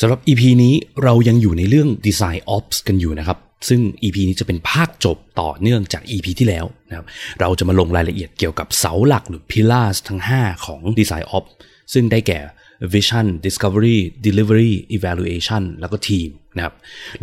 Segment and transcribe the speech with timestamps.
[0.00, 7.06] สำหรับ EP นี้เรายังอยู่ในเรื่อง Design Ops กันอยู่นะครับ ซึ่ง EP นี้จะเป็นภาคจบต่อเนื่องจาก EP ที่แล้วนะครับ
[7.40, 11.50] เราจะมาลงรายละเอียดเกี่ยวกับเสาหลักหรือ Pillars ทั้ง 5 ของ Design Ops
[11.92, 12.38] ซึ่งได้แก่
[12.94, 16.74] Vision Discovery Delivery Evaluation แล้วก็ Team นะครับ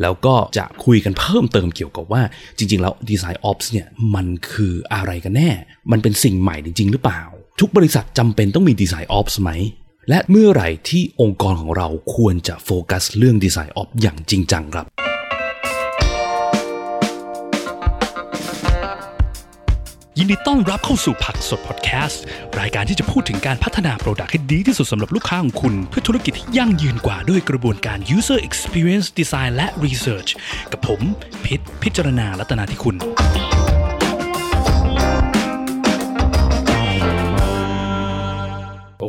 [0.01, 2.21] แล้วก็จะคุยกันเพิ่มเติมเกี่ยวกับว่า
[2.57, 5.51] จริง ๆ แล้ว Design Ops เนี่ยมันคืออะไรกันแน่
[5.91, 7.21] มันเป็นสิ่งใหม่จริง ๆ หรือเปล่า
[7.59, 9.51] ทุกบริษัทจำเป็นต้องมี Design Ops ไหม
[10.09, 14.85] และเมื่อไหร่ที่องค์กรของเราควรจะโฟกัสเรื่อง Design Ops อย่างจริงจังครับ
[20.17, 22.21] ยินดีต้อนรับเข้าสู่ผักสดพอดแคสต์
[22.59, 30.29] รายการที่จะพูดถึงการพัฒนาโปรดักต์ให้ดีที่สุดสำหรับลูกค้าของคุณ เพื่อธุรกิจที่ยั่งยืนกว่าด้วยกระบวนการ user experience design และ research
[30.71, 31.01] กับผม
[31.45, 32.95] พิษพิจารณาลัตนาที่คุณ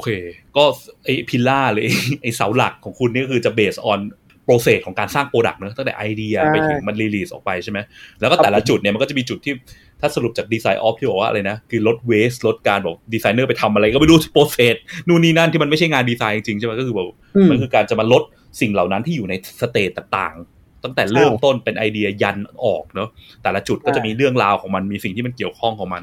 [0.04, 0.08] เค
[0.56, 0.64] ก็
[1.04, 4.00] ไอ pillar หรือไอ้ไอเสาหลักของคุณนี่ก็คือจะ base on
[4.44, 7.78] process ของการสร้าง product เนอะตั้งแต่ไอเดียใช่ไปถึงมัน release ออกไปใช่ไหม
[8.20, 9.54] แล้วก็แต่ละจุดเนี่ยมันก็จะมีจุดที่
[10.00, 14.76] ถ้าสรุปจาก DesignOps ที่บอกว่าอะไรนะ คือลด waste ลดการบอกดีไซเนอร์ไปทำอะไรก็ไม่รู้ process
[15.08, 18.22] นู่นนี่นั่นที่มันไม่ใช่งานดีไซน์จริงๆใช่ไหมก็คือบอกอืมมันคือการจะมาลด
[18.60, 23.08] สิ่งเหล่านั้นที่อยู่ใน stage ต่างๆ ตั้งแต่เริ่มต้นเป็นไอเดียยันออกเนอะ
[23.42, 26.02] แต่ละจุดก็จะมีเรื่องราวของมันมีสิ่งที่มันเกี่ยวข้องของมัน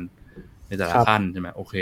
[0.68, 1.76] ในแต่ละครับขั้นใช่ไหมโอเค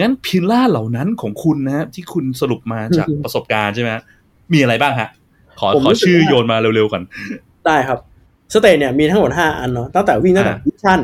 [0.00, 4.02] งั้นพิลล่าเหล่านั้นของคุณนะฮะที่คุณสรุปมาจากอืมประสบการณ์ใช่ไหมฮะ
[4.52, 5.08] มีอะไรบ้างฮะ
[5.58, 7.02] ขอผมขอรู้สึกชื่อว่าโยนมาเร็วๆก่อน
[7.66, 7.98] ได้ครับ
[8.52, 11.00] สเตจเนี่ยมีทั้งหมด5อันเนาะตั้งแต่วิ่งตั้งแต่อ่าวิชั่น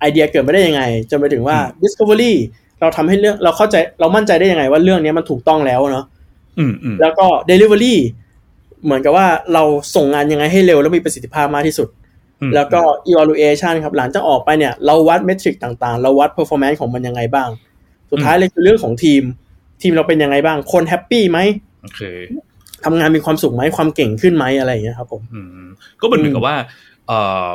[0.00, 2.32] ไอเดียเกิดมาได้ยังไงจนไปถึงว่าอืม Discovery
[2.80, 6.04] เราทำให้เรื่องเราเข้าใจเรามั่นใจได้ยังไงว่าเรื่องนี้มันถูกต้องแล้วเนาะ
[6.58, 7.94] อืมอืมแล้วก็ Delivery
[8.84, 9.62] เหมือนกับว่าเรา
[9.94, 11.88] ส่งงานยังไงให้เร็วและมีประสิทธิภาพมากที่สุด
[12.40, 17.48] อืมแล้วก็ evaluation ครับหลังจากออกไปเนี่ย เราวัด metric ต่างๆ เราวัด performance ของมันยังไงบ้าง
[18.12, 19.22] สุดท้ายเลยคือเรื่องของทีม
[19.82, 21.38] ทีมเราเป็นยังไงบ้าง คน happy ไหม
[21.82, 22.02] โอเค
[22.84, 25.68] ทำงานมีความสุขไหมความเก่งขึ้นไหมอะไรอย่างเงี้ยครับผมอืม
[26.00, 26.56] ก็เหมือนกับว่า
[27.08, 27.46] เอ่อ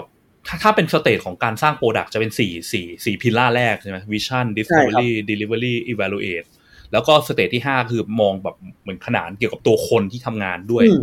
[0.47, 6.43] ถ้าถ้าเป็น stage ของการสร้าง product จะเป็นสี่สี่สี่ pillar แรกใช่ไหม vision discovery delivery evaluate
[6.91, 11.01] แล้วก็ stage ที่ห้าคือมองแบบเหมือนขนานเกี่ยวกับตัวคนที่ทำงานด้วยอืม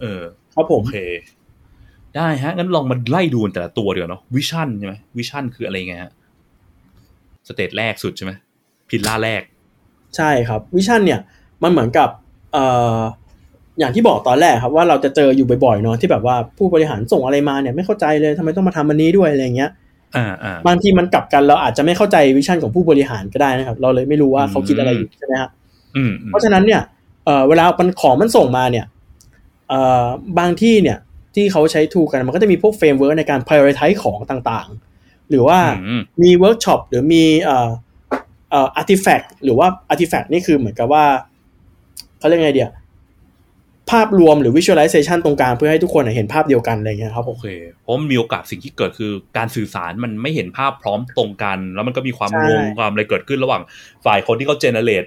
[0.00, 0.22] เออ
[0.54, 0.98] ครับผมโอเค
[2.16, 6.12] ได้ฮะ งั้นลองมาไล่ดูแต่ละตัวเดียวเนาะ vision ใช่ไหม vision คืออะไรไงฮะ
[7.48, 8.32] stage แรกสุดใช่ไหม
[8.88, 9.42] pillar แรก
[10.16, 11.20] ใช่ครับ vision เนี่ย
[11.62, 12.08] มันเหมือนกับ
[12.52, 12.64] เอ่
[12.96, 12.98] อ
[13.78, 19.70] อย่างที่บอกตอนแรกครับว่าเราจะเจออยู่บ่อยๆเนาะที่แบบว่าผู้บริหารส่งอะไรมาเนี่ยไม่เข้าใจเลยทำไมต้องมาทำอันนี้ด้วยอะไรอย่างเงี้ย
[20.16, 25.50] อ่าอ่าบางทีมันกลับกันเราอาจจะไม่เข้าใจ vision ของผู้บริหารก็ได้นะครับ เราเลยไม่รู้ว่าอืมเขาคิดอะไรอยู่ใช่ไหมครับ
[25.96, 26.82] อืมอืมเพราะฉะนั้นเนี่ย
[27.24, 28.86] เอ่อเวลามันของมันส่งมาเนี่ย
[29.68, 30.04] เอ่อ
[30.38, 30.98] บางทีเนี่ย
[31.34, 37.24] ที่เขาใช้ tool กันมันก็จะมีพวก framework ในการ prioritize ของต่างๆ หรือว่าอืมมีเวิร์กช็อปหรือมี
[38.50, 41.04] เอ่อเอ่อ artifact หรือว่า artifact นี่คือเหมือนกับว่า
[42.18, 42.70] เขาเรียกไงเดี๋ย
[43.90, 47.46] ภาพรวมหรือ visualization ตรงกลางเพื่อให้ทุกคนเห็นภาพเดียวกันอะไรเงี้ยครับผโอเค
[47.82, 53.62] เพราะมันมีโอกาสสิ่งที่เกิดคือการสื่อสารมันไม่เห็นภาพพร้อมตรงกัน แล้วมันก็มีความใช่งงความอะไรเกิดขึ้นระหว่าง
[54.04, 55.04] ฝ่ายคนที่เขา generate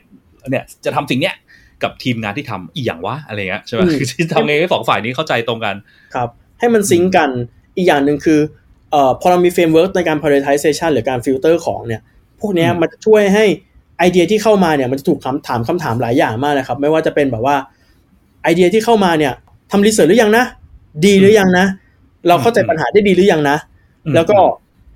[0.49, 1.35] เนี่ยจะทำสิ่งเนี้ย
[1.83, 5.75] กับทีมงานที่ทำอีอย่างวะอะไรเงี้ยใช่ไหมคือที่ทำไงให้สองฝ่ายนี้เข้าใจตรงกัน
[6.15, 6.29] ครับ
[6.59, 7.29] ให้มัน sync กัน
[7.77, 8.39] อีกอย่างหนึ่งคือ
[8.91, 12.01] เอ่อพอเรามี framework ในการ prioritization หรือการฟิลเตอร์ของเนี่ย
[12.41, 13.45] พวกเนี้ยอืมมันจะช่วยให้
[13.97, 17.55] ไอเดียที่เข้ามาเนี่ยมันจะถูกคำถามคำถามหลายอย่างมากเลยครับ ไม่ว่าจะเป็นแบบว่า
[18.43, 19.33] ไอเดียที่เข้ามาเนี่ย
[19.71, 20.45] ทำ research หรือยังนะ
[21.05, 21.65] ดีหรือยังนะ
[22.27, 23.57] เราเข้าใจปัญหาได้ดีหรือยังนะ
[24.05, 24.37] อืมแล้วก็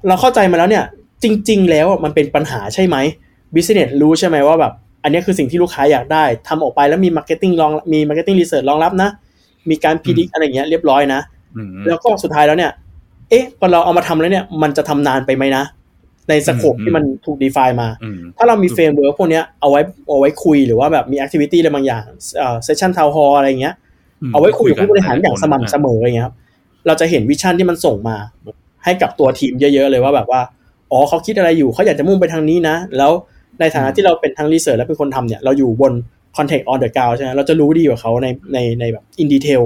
[0.07, 0.83] เราเข้าใจมาแล้วเนี่ย
[1.23, 2.97] จริง ๆ แล้วมันเป็นปัญหาใช่ไหม
[3.55, 4.73] business รู้ใช่ไหมว่าแบบ
[5.03, 9.09] อันเนี้ยคือสิ่งที่ลูกค้าอยากได้ทำออกไปแล้วมี marketing รองมี marketing research รองรับนะ
[9.69, 11.21] มีการพิจิตอะไรอย่างเงี้ยเรียบร้อยนะ
[11.55, 12.71] อืมแล้วก็สุดท้ายแล้วเนี่ย
[13.29, 15.63] เอ๊ะพอเราเอามาทำแล้วเนี่ย มันจะทำนานไปไหมนะ
[16.29, 22.03] ใน scope อืมที่มันถูก define มาอืมถ้าเรามี framework พวกเนี้ยเอาไว้เอาไว้คุยหรือว่าแบบมี activity อะไรบางอย่าง
[22.37, 23.75] เอ่อ session town hall อะไรอย่างเงี้ย
[24.33, 26.35] เอาไว้คุยกับผู้บริหารอย่างสม่ำเสมออย่างเงี้ยครับ
[26.87, 28.15] เราจะเห็นวิชั่นที่มันส่งมา
[28.83, 30.41] ให้กับตัวทีมเยอะ ๆ เลยว่าแบบว่า
[30.91, 33.11] อ๋อเขาคิดอะไรอยู่เขาอยากจะมุ่งไปทางนี้นะ แล้ว
[33.59, 35.93] ในฐานะที่เราเป็นทั้งรีเสิร์ชและเป็นคนทำเนี่ยเราอยู่บน
[36.37, 39.63] context on the ground ใช่ไหมเราจะรู้ดีกว่าเขาในในในแบบ in detail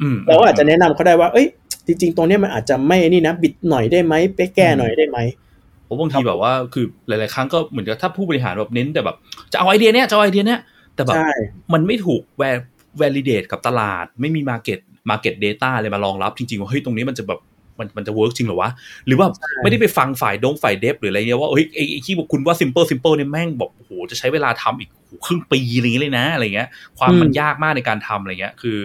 [0.00, 1.46] อืมเราก็อาจจะแนะนำเขาได้ว่า เอ้ย
[1.86, 5.18] จริง ๆ ตรงเนี้ยมันอาจจะไม่นี่นะ บิดหน่อยได้ไหมไปแก้หน่อยได้ไหม
[5.51, 5.51] เพ
[5.92, 9.16] ราะบางทีแบบว่าคือหลาย ๆ ครั้งก็เหมือนกับถ้าผู้บริหารแบบเน้นแต่แบบ
[9.52, 10.60] จะเอาไอเดียเนี้ยจะเอาไอเดียเนี้ย
[10.94, 11.30] แต่แบบใช่
[11.72, 12.66] มันไม่ถูกแวร์
[13.00, 14.80] validate กับตลาด ไม่มี market
[15.10, 17.40] market data อะไรมารองรับจริง ๆ ว่าเฮ้ยตรงนี้มันจะแบบ
[17.78, 18.70] มันมันจะ work จริงเหรอวะ
[19.06, 19.28] หรือว่า
[19.62, 26.68] ไม่ได้ไปฟังฝ่ายดงฝ่ายเดฟหรืออะไรเงี้ยว่าเฮ้ยไอ้ไอ้ที่บอกคุณว่า simple simple เนี่ยแม่งบอกโอ้โหจะใช้เวลาทำอีกโอ้โหครึ่งปีอะไรอย่างเงี้ยเลยนะอะไรเงี้ย
[26.98, 28.78] ความมันยากมากในการทำอะไรเงี้ย คือ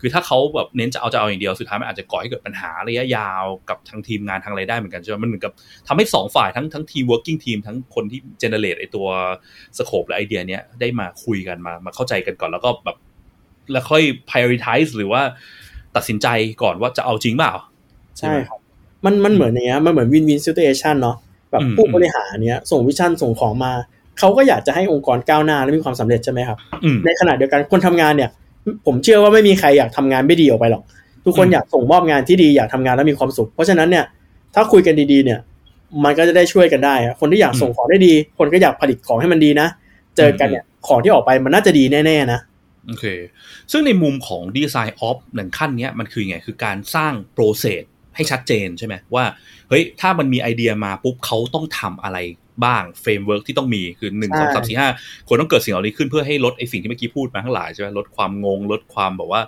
[0.00, 5.52] คือถ้าเขาแบบเน้นจะเอาจะเอาอย่างเดียวสุดท้ายมันอาจจะก่อให้เกิดปัญหาระยะยาวกับทางทีมงานทางอะไรได้เหมือนกันใช่ไหมมันเหมือนกับ
[5.88, 9.06] ทำให้สองฝ่ายทั้งทั้งทีม working team ทั้งคนที่ generate ไอตัว
[9.78, 12.96] สโคปและไอเดียเนี้ยได้มาคุยกันมามาเข้าใจกันก่อนแล้วก็แบบ
[13.72, 15.22] แล้วค่อย prioritize หรือว่า
[15.96, 16.26] ตัดสินใจ
[16.62, 17.52] ก่อนว่าจะเอาจริงเปล่า
[18.18, 18.58] ใช่ครับ
[19.04, 21.16] มันมันเหมือนอย่างเงี้ยมันเหมือนวินวินซิ t u เ t ชันเนาะ
[21.50, 23.72] แบบอืมผู้บริหารเนี้ยส่งวิชั่นส่งของมา
[24.18, 28.30] เขาก็อยากจะให้องค์กรก้าวหน้าและมีความสำเร็จใช่ไหมครับอืมในขณะเดียวกันคนทำงานเนี่ย
[28.86, 30.82] ผมเชื่อว่าไม่มีใครอยากทำงานไม่ดีออกไปหรอก
[31.24, 34.04] ทุกคนอืมอยากส่งมอบงานที่ดีอยากทำงานแล้วมีความสุข เพราะฉะนั้นเนี่ย
[34.54, 35.38] ถ้าคุยกันดีๆเนี่ย
[36.04, 39.68] มันก็จะได้ช่วยกันได้อะคนที่อยากส่งของได้ดี คนก็อยากผลิตของให้มันดีนะ
[40.16, 42.40] เจอกันเนี่ยของที่ออกไปมันน่าจะดีแน่ๆนะ
[42.86, 43.06] โอเค
[43.72, 47.82] ซึ่งในมุมของ DesignOps ในขั้นเนี้ยมันคือไงคือการสร้าง process
[48.14, 49.24] ให้ชัดเจนใช่ไหมว่า
[49.68, 52.18] เฮ้ยถ้ามันมีไอเดียมาปุ๊บเขาต้องทำอะไร
[52.64, 54.88] บ้าง framework ที่ต้องมีคือหนึ่งสองสามสี่ห้า
[55.28, 59.40] ควรต้องเกิดสิ่งเหล่านี้ขึ้นเพื่อให้ลดไอสิ่งที่เมื่อกี้พูดมาทั้งหลายใช่ไหมลดความงงลดความแบบว่า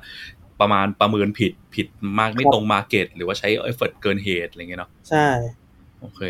[0.61, 1.87] ประมาณประเมินผิดผิด
[2.19, 5.27] มากไม่ตรง market หรือว่าใช้ effort เกินเหตุอะไรเงี้ยเนาะใช่
[6.01, 6.23] โอเค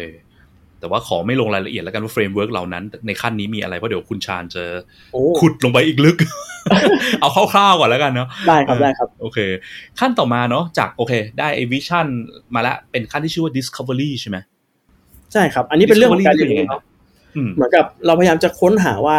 [0.81, 4.63] แต่ว่าขอไม่ลงรายละเอียดแล้วกันว่า framework เหล่านั้น ในขั้นนี้มีอะไรเพราะเดี๋ยวคุณชานจะ
[5.13, 6.17] โอ้ขุดลงไปอีกลึก
[7.21, 9.39] เอาคร่าวๆก่อนแล้วกันเนาะได้ครับได้ครับ โอเค
[10.01, 12.07] ขั้นต่อมาเนาะจากโอเค ได้ไอ vision
[12.55, 14.37] มาแล้วเป็นขั้นที่ชื่อว่า discovery ใช่ไหม
[15.33, 16.83] ใช่ครับ อันนี้เป็นเรื่องของการ Discovery เรียนรู้คือยังไงเนาะ
[17.37, 19.19] อืมเหมือนกับเราพยายามจะค้นหาว่า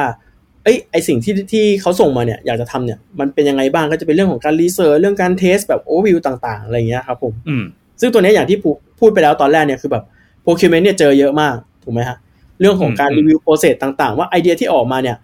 [0.63, 7.63] เอ้ยไอสิ่งที่ที่เขาส่งมาเนี่ยอยากจะทำเนี่ยมันเป็นยังไงบ้างก็จะเป็นเรื่องของการ research เรื่องการ test แบบโอเวอร์วิวต่างๆอะไรอย่างเงี้ยครับผมอืม
[8.01, 8.69] ซึ่งตัวเนี้ยอย่างที่พู
[8.99, 10.03] พูดไปแล้วตอนแรกเนี่ยคือแบบ
[10.43, 12.17] procurement เนี่ยเจอเยอะมากถูกไหมฮะ
[12.61, 15.17] เรื่องของการอืมรีวิว process ต่างๆ ว่าไอเดียที่ออกมาเนี่ย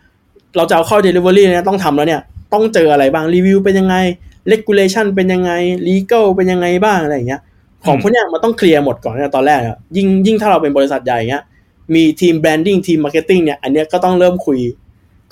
[0.58, 2.22] เราจะเอาเข้า delivery เนี่ยต้องทำแล้วเนี่ย
[2.54, 3.96] ต้องเจออะไรบ้างรีวิวเป็นยังไง
[4.52, 5.52] regulation เป็นยังไง
[5.88, 7.42] legal เป็นยังไงบ้างอะไรอย่างเงี้ย
[7.86, 11.44] ของพวกเนี้ยมันต้องเคลียร์หมดก่อนในตอนแรกอะยิ่งยิ่งถ้าเราเป็นบริษัทใหญ่เงี้ย
[11.96, 14.60] มีทีม branding ทีม marketing เนี่ยอันเนี้ยก็ต้องเริ่มคุย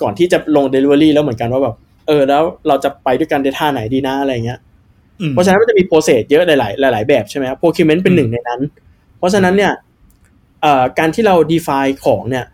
[0.02, 1.74] ก่อนที่จะลง Delivery แล้วเหมือนกันว่าแบบ
[2.06, 4.58] เออแล้วเราจะไปด้วยกันในท่าไหนดีนะอะไรเงี้ย
[5.20, 8.60] อืมเพราะฉะนั้นมันจะมี process เยอะหลาย ๆ หลาย ๆ แบบใช่ไหมครับ procurement เป็นหนึ่งในนั้น
[9.18, 9.72] เพราะฉะนั้นเนี่ย
[10.62, 12.44] เอ่อการที่เรา define ของเนี่ย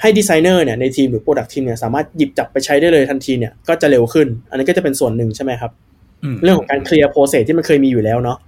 [0.00, 5.72] ให้ดีไซเนอร์เนี่ยในทีมหรือ product team เนี่ยสามารถหยิบจับไปใช้ได้เลยทันทีเนี่ยก็จะเร็วขึ้น อันนี้ก็จะเป็นส่วนหนึ่งใช่ไหมครับผ
[6.34, 8.47] มเรื่องของการเคลียร์ process ที่มันเคยมีอยู่แล้วเนาะโอเ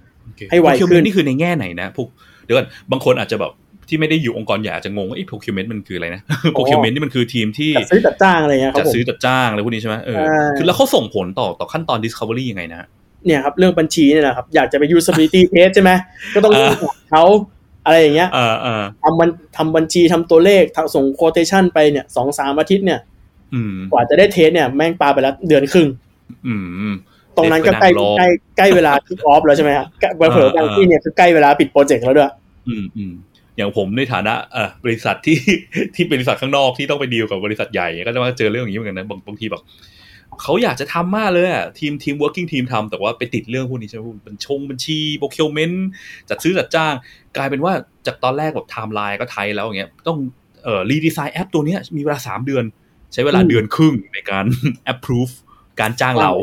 [0.51, 2.07] ให้ไวขึ้น procurement นี่คือในแง่ไหนนะพวก
[2.43, 3.51] เดี๋ยวก่อนบางคนอาจจะแบบ
[3.89, 6.21] ที่ไม่ได้อยู่องค์กรใหญ่อาจจะงงว่าไอ้ procurement มันคืออะไรนะ
[6.55, 12.87] procurement นี่มันคือทีมที่จัดซื้อจัดจ้างอะไรเงี้ยครัจับดผมซื้อจัดจ้างอะไรพวกนี้ใช่ไหมเออใช่คือแล้วเขาส่งผลต่อต่อขั้นตอน discovery ยังไงนะ
[13.25, 15.91] เนี่ยครับเรื่องบัญชีเนี่ยนะครับอยากจะไป usability test ใช่ไหม
[16.33, 17.23] ก็ต้องเออถามเขา
[17.85, 22.99] อะไรอย่างเงี้ยเออเออทำบัญทำบัญชีทำตัวเลขทำส่ง quotation ไปเนี่ยสองสามอาทิตย์เนี่ย
[23.53, 25.87] อืมกว่าจะได้เทสเนี่ยแม่งปาไปแล้วเดือนครึ่ง
[26.47, 26.55] อื
[26.91, 27.10] มต
[27.41, 28.27] รงนั้นก็ใกล้เด็กไปนั่งรอใกล้
[28.57, 32.31] ใกล้เวลา kick off แล้วใช่ไหมครับใกล้เผลอๆบางที่เนี่ยคือใกล้เวลาปิดโปรเจกต์แล้วด้วย
[32.67, 33.13] อืมอืม
[33.57, 35.37] อย่างผมในฐานะเออบริษัทที่
[35.95, 39.63] ที่บริษัทข้างนอกที่ต้องไปดีลกับบริษัทใหญ่ก็จะมาเจอเรื่องอย่างนี้เหมือนกันนะบางบางทีแบบ
[40.41, 45.75] เขาอยากจะทำมากเลยอะทีมทีม working team ทำแต่ว่าไปติดเรื่องพวกนี้ใช่ไหมบัญชงบัญชี procurement
[46.29, 46.93] จัดซื้อจัดจ้าง
[47.37, 47.73] กลายเป็นว่า
[48.07, 50.17] จากตอนแรกแบบไทม์ไลน์ก็ tight แล้วอย่างเงี้ยต้อง
[50.63, 52.63] เอ่อ redesign แอปตัวเนี้ยมีเวลาสามเดือน
[53.13, 54.45] ใช้เวลาอืมเดือนครึ่งในการ
[54.93, 55.33] approve
[55.79, 56.33] การจ้างเรา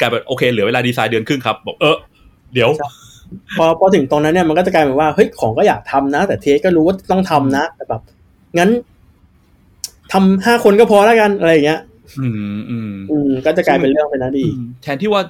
[0.00, 1.96] กลายเป็นโอเคเหลือเวลาดีไซน์เดือนครึ่งครับบอกเออ
[2.54, 2.70] เดี๋ยว
[3.58, 8.02] พอพอถึงตรงนั้นเนี่ยมันก็จะกลายเป็นว่าเฮ้ยของก็อยากทำนะ แต่เทสก็รู้ว่าต้องทำนะแต่แบบ
[8.58, 8.70] งั้น
[10.12, 11.80] ทำห้าคนก็พอแล้วกันอะไรอย่างเงี้ย
[12.20, 15.22] อืมอืมอืมก็จะกลายเป็นเรื่องไปนะดีอืมแทนที่ว่า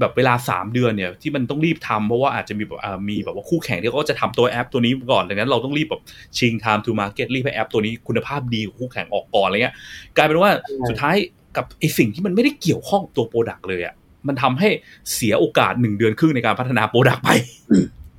[0.00, 6.02] แบบเวลาสามเดือนเนี่ย ที่มันต้องรีบทำเพราะว่าอาจจะมีแบบอ่ามีแบบว่าคู่แข่งที่เขาก็จะทำตัวแอปตัวนี้ก่อนดังนั้นเราต้องรีบแบบ
[6.38, 9.74] ชิง time to market รีบให้แอปตัวนี้คุณภาพดีกว่าคู่แข่งออกก่อนอะไรเงี้ย
[10.16, 11.16] กลายเป็นว่าใช่สุดท้าย
[11.56, 13.94] กับไอสิ่งที่มันไม่ได้เกี่ยวข้องกับตัว product เลยอะ
[14.28, 14.68] มันทำให้
[15.12, 17.30] เสียโอกาสหนึ่งเดือนครึ่งในการพัฒนา product ไป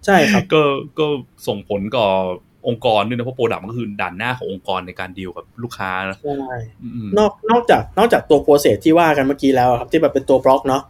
[0.05, 0.61] ใช่ครับก็
[0.99, 1.05] ก็
[1.47, 2.07] ส่งผลต่อ
[2.67, 10.81] องค์กรด้วยนะเพราะ product มันก็คือด่านหน้าขององค์กรในการดีลกับลูกค้านะใช่อืมนอกนอกจากนอกจากตัว process ที่ว่ากันเมื่อกี้แล้วอะครับที่แบบเป็นตัวบล็อกเนาะ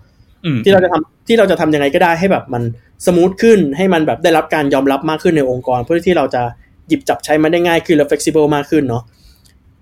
[0.46, 2.64] อืมที่เราจะทำที่เราจะทำยังไงก็ได้ให้แบบมัน
[3.06, 6.42] smooth ขึ้นให้มันแบบได้รับการยอมรับมากขึ้นในองค์กร เพื่อที่เราจะ
[6.88, 9.04] หยิบจับใช้มันได้ง่ายขึ้นและ flexible มากขึ้นเนาะ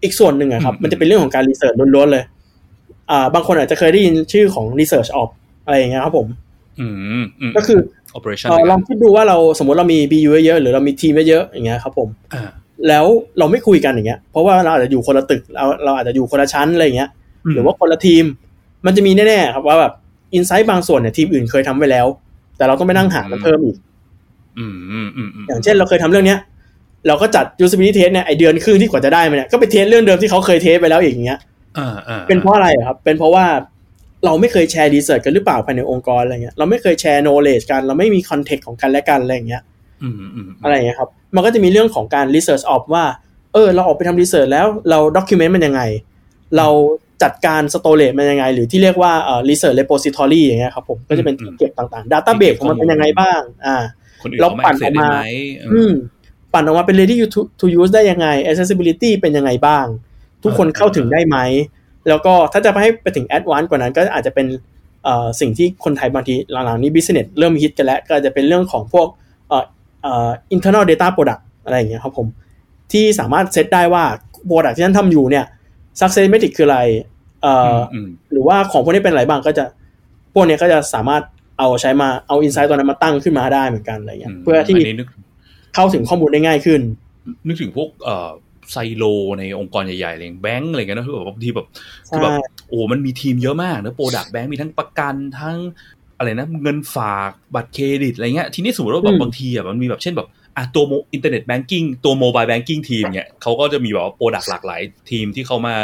[0.04, 2.32] อีกส่วนหนึ่งอะครับอืมมันจะเป็นเรื่องของการ research ล้วนๆเลยอ่า
[3.34, 5.30] บางคนอาจจะเคยได้ยินชื่อของ research ops
[5.66, 6.28] อะไรอย่างเงี้ยครับผม
[6.80, 6.88] อื
[7.22, 7.80] มอืมก็คือ
[8.18, 12.44] operation เอ่อลองคิดดูว่าเราสมมติเรามี BU เยอะๆหรือเรามีทีมเยอะๆอย่างเงี้ยครับผมอ่า
[12.88, 13.06] แล้ว
[13.40, 17.10] เราไม่คุยกันอย่างเงี้ย เพราะว่าเราอาจจะอยู่คนละตึกเราเราอาจจะอยู่คนละชั้นอะไรอย่างเงี้ย
[17.54, 18.24] หรือว่าคนละทีม
[18.86, 19.94] มันจะมีแน่ๆครับว่าแบบ
[20.34, 22.08] insight บางส่วนเนี่ยทีมอื่นเคยทำไว้แล้ว
[22.58, 23.78] แต่เราต้องไปนั่งหามันเพิ่มอีก
[24.58, 26.40] อืมอืมอืมอืมอย่างเช่นเราเคยทำเรื่องเนี้ย
[27.08, 31.53] เราก็จัด usability test เนี่ยไอเดือนครึ่งที่กว่าจะได้มาเนี่ยก็ไป test เรื่องเดิมที่เขาเคยเทสไปแล้วอีกอย่างเงี้ยอ่าอ่า
[32.28, 33.46] เป็นเพราะอะไรอะครับ เป็นเพราะว่า
[34.26, 39.64] เราไม่เคยแชร์ research กันหรือเปล่าภายในองค์กรอะไรเงี้ย เราไม่เคยแชร์ knowledge กัน เราไม่มี context ของกันและกันอะไรอย่างเงี้ย
[40.04, 43.06] อืมอืมอะไรอย่างเงี้ยครับ มันก็จะมีเรื่องของการ research ops ว่า
[43.54, 45.82] เออ เราออกไปทำ research แล้วเรา document มันยังไง
[46.58, 46.68] เรา
[47.24, 53.78] จัดการ storage มันยังไง หรือที่เรียกว่าเอ่อ research repository อย่างเงี้ยครับผมก็จะเป็นที่เก็บต่างๆ database ของมันเป็นยังไงบ้าง อ่า
[54.22, 55.28] คนอื่นเราเขาไม่ปั่น access ออกมาได้ไหม
[55.58, 55.94] เอออืม
[56.54, 59.86] ปั่นออกมาเป็น ready to to use ได้ยังไง accessibility เป็นยังไงบ้าง
[60.44, 61.38] ทุกคนเข้าถึงได้ไหม
[62.08, 64.48] แล้วก็ถ้าจะไปให้ไปถึง advanced กว่านั้นก็อาจจะเป็น
[65.04, 69.08] เอ่อสิ่งที่คนไทยบางทีหลังๆนี้ business เริ่มฮิตกันแล้ว ก็จะเป็นเรื่องของพวก
[69.50, 69.66] เอ่อ
[70.04, 72.28] เอ่อ internal data product อะไรอย่างเงี้ยครับผม
[72.92, 74.04] ที่สามารถเซตได้ว่า
[74.50, 75.46] product ที่ท่านทำอยู่เนี่ย
[76.00, 76.80] success metric คืออะไร
[77.42, 79.64] เอ่ออมหรือว่าของพวกนี้เป็นอะไรบ้างก็จะ
[80.34, 81.24] พวกเนี้ยก็จะสามารถ
[81.60, 85.08] เอาใช้มาเอาอินไซต์ตัวนั้นมาตั้งขึ้นมาได้เหมือนกันอะไรเงี้ยเพื่อที่นนี้นึก
[85.76, 86.82] เข้าถึงข้อมูลได้ง่ายขึ้น
[87.48, 88.30] นึกถึงพวกเอ่อ
[88.72, 89.04] ไซโล
[89.40, 91.68] ในองค์กรใหญ่ๆอะไรอย่างแบงก์อะไรเงี้ยนะคือแบบบางทีแบบ
[92.12, 95.58] คือแบบใช่โอ้มันมีทีมเยอะมากนะโปรดักแบงก์มีทั้งประกันทั้ง
[96.18, 100.84] อะไรนะเงินฝากบัตรเครดิตอะไรเงี้ยทีนี้สมมติว่าแบอืบมบางทีอะมันมีแบบเช่นแบบ อะตัว
[101.14, 104.82] internet banking ตัว mobile banking ทีมเนี่ยเขาก็จะมีแบบว่า product หลากหลาย
[105.12, 105.76] ทีมที่เขามา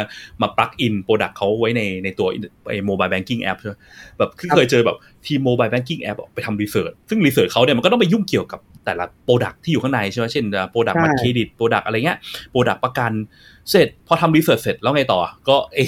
[0.42, 2.28] มา plug in product เขาไว้ในในตัว
[2.68, 3.74] ไอ้ mobile banking แอปใช่ไหม
[4.18, 4.96] แบบคือเคยเจอแบบ
[5.26, 12.18] ทีม mobile banking แอปไปทำ research ซึ่ง research เขาเนี่ยมันก็ต้องไปยุ่งเกี่ยวกับแต่ละ product ที่อยู่ข้างในใช่ไหมเช่น product บัตรเครดิต product อะไรเงี้ย
[12.50, 13.12] product ประกัน
[13.70, 15.78] เสร็จพอทำ research เสร็จแล้วไงต่อ ก็เอ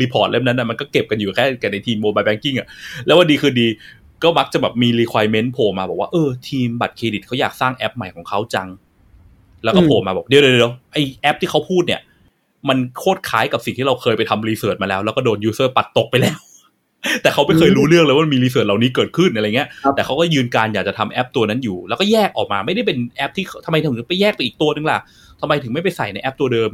[0.00, 2.66] report เล่มนั้นนะมันก็เก็บกันอยู่แค่กันในทีม mobile banking อะ
[3.06, 3.66] แล้ววันดีคือดี
[4.22, 8.68] ก็มักจะแบบมี requirement โผล่มาบอกว่าเออทีมบัตรเครดิตเขาอยากสร้างแอปใหม่ของเขาจัง
[9.64, 12.00] แล้วก็อืมโผล่มาบอกเดี๋ยวเดี๋ยวเดี๋ยวไอแอปที่เขาพูดเนี่ย
[12.68, 16.38] มันโคตรคล้ายกับสิ่งที่เราเคยไปทำ research มาแล้ว แล้วก็โดน user ปัดตกไปแล้ว
[17.22, 24.98] แต่เขาไม่เคยรู้เรื่องเลยว่ามันมี research เหล่านี้เกิดขึ้นอะไรเงี้ยครับแต่เขาก็ยืนกรานอยากจะทำแอปตัวนั้นอยู่ แล้วก็แยกออกมาไม่ได้เป็นแอปที่ทำไมถึงไปแยกไปอีกตัวนึงล่ะ
[25.40, 26.70] ทำไมถึงไม่ไปใส่ในแอปตัวเดิม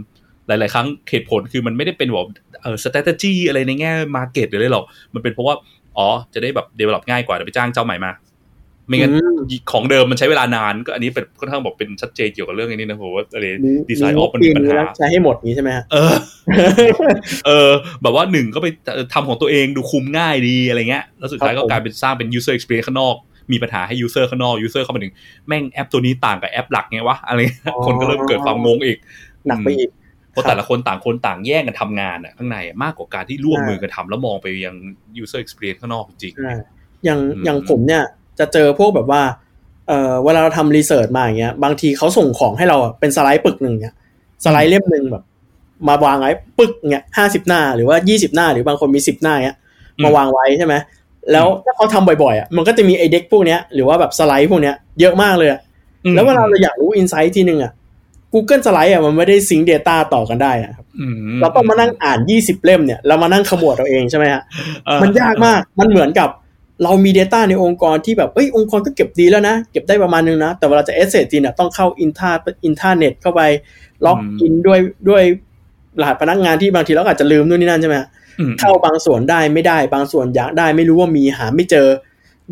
[0.49, 2.29] หลาย ๆ ครั้งเหตุผลคือมันไม่ได้เป็นแบบ
[2.63, 4.85] เออ strategy อะไรในแง่ market หรืออะไรหรอก
[5.15, 5.55] มันเป็นเพราะว่า
[5.99, 8.13] อ๋อ จะได้แบบ develop ง่ายกว่าเดี๋ยวไปจ้างเจ้าใหม่มา
[8.89, 9.39] ไม่งั้นอืม
[9.73, 13.45] ของเดิมมันใช้เวลานาน ก็อันนี้เป็นค่อนข้างบอกเป็นชัดเจนเกี่ยวกับเรื่องอันนี้นะผมว่าอะไร
[13.91, 16.15] ดีไซน์ออฟมันมีปัญหาใช้ให้หมดนี้ใช่ไหมฮะเออ
[17.47, 17.71] เออ
[18.03, 18.67] แบบว่าหนึ่งก็ไป
[19.13, 23.17] ทำของตัวเองดูคุมง่ายดีอะไรเงี้ยแล้วสุดท้ายครัก็บผมกลายเป็นสร้างเป็น user experience ข้างนอก
[23.53, 25.13] มีปัญหาให้ user ข้างนอก user เข้ามาถึง
[25.47, 28.99] แม่งแอปตัวนี้ต่างกับแอปหลักไงวะอะไรเงี้ยคนก็เริ่มเกิดความงงอีก
[29.47, 29.91] หนักไปอีก
[30.37, 34.75] เพราะแต่ละคนต่างคนต่างแย่งกันทำงานอะข้างในอะมากกว่าการที่ร่วมมือกันทำแล้วมองไปยัง
[35.23, 36.55] user experience ข้างนอกจริงใช่
[37.05, 38.03] อย่างอืมอย่างผมเนี่ย
[38.39, 39.23] จะเจอพวกแบบว่า
[39.89, 43.95] เอ่อเวลาเราทำรีเสิร์ชมาอย่างเงี้ย บางทีเขาส่งของให้เราอะเป็นสไลด์ปึกหนึ่งเนี่ย
[44.45, 45.25] สไลด์เล่มหนึ่งแบบ
[45.89, 49.57] มาวางไว้ปึกเนี่ยห้าสิบหน้าหรือว่ายี่สิบหน้า หรือบางคนมีสิบหน้าเงี้ย
[49.99, 50.75] อืมมาวางไว้ใช่ไหม
[51.33, 57.73] แล้วถ้าเขาทำบ่อยๆอะมันก็จะมีไอเด็กพวกเนี้ยหรือว่าแบบสไลด์พวกเนี้ยเยอะมากเลยอะๆแล้วเวลาเราอยากรู้ insight ทีหนึ่งอะ
[58.33, 64.43] Google สไลด์อะมันไม่ได้ sync Data ต่อกันได้อะครับอืมเราต้องมานั่งอ่าน 20 เล่มเนี่ยเรามานั่งขมวดเราเองใช่ไหมฮะ
[64.87, 66.29] เออมันยากมากมันเหมือนกับ
[66.85, 73.43] เรามี Data ในองค์กรที่แบบเอ้ยองค์กรก็เก็บดีแล้วนะ เก็บได้ประมาณนึงนะ แต่เวลาจะ access ทีเนี่ยต้องเข้า intra intranet เข้าไป
[74.07, 74.79] login ด้วย
[75.09, 75.23] ด้วย
[76.01, 81.87] รหัสพนักงานที่บางทีเราก็อาจจะลืมนู่นนี่นั่นใช่ไหมฮะอืมเข้าบางส่วนได้ไม่ได้บางส่วนอยากได้ไม่รู้ว่ามีหาไม่เจอ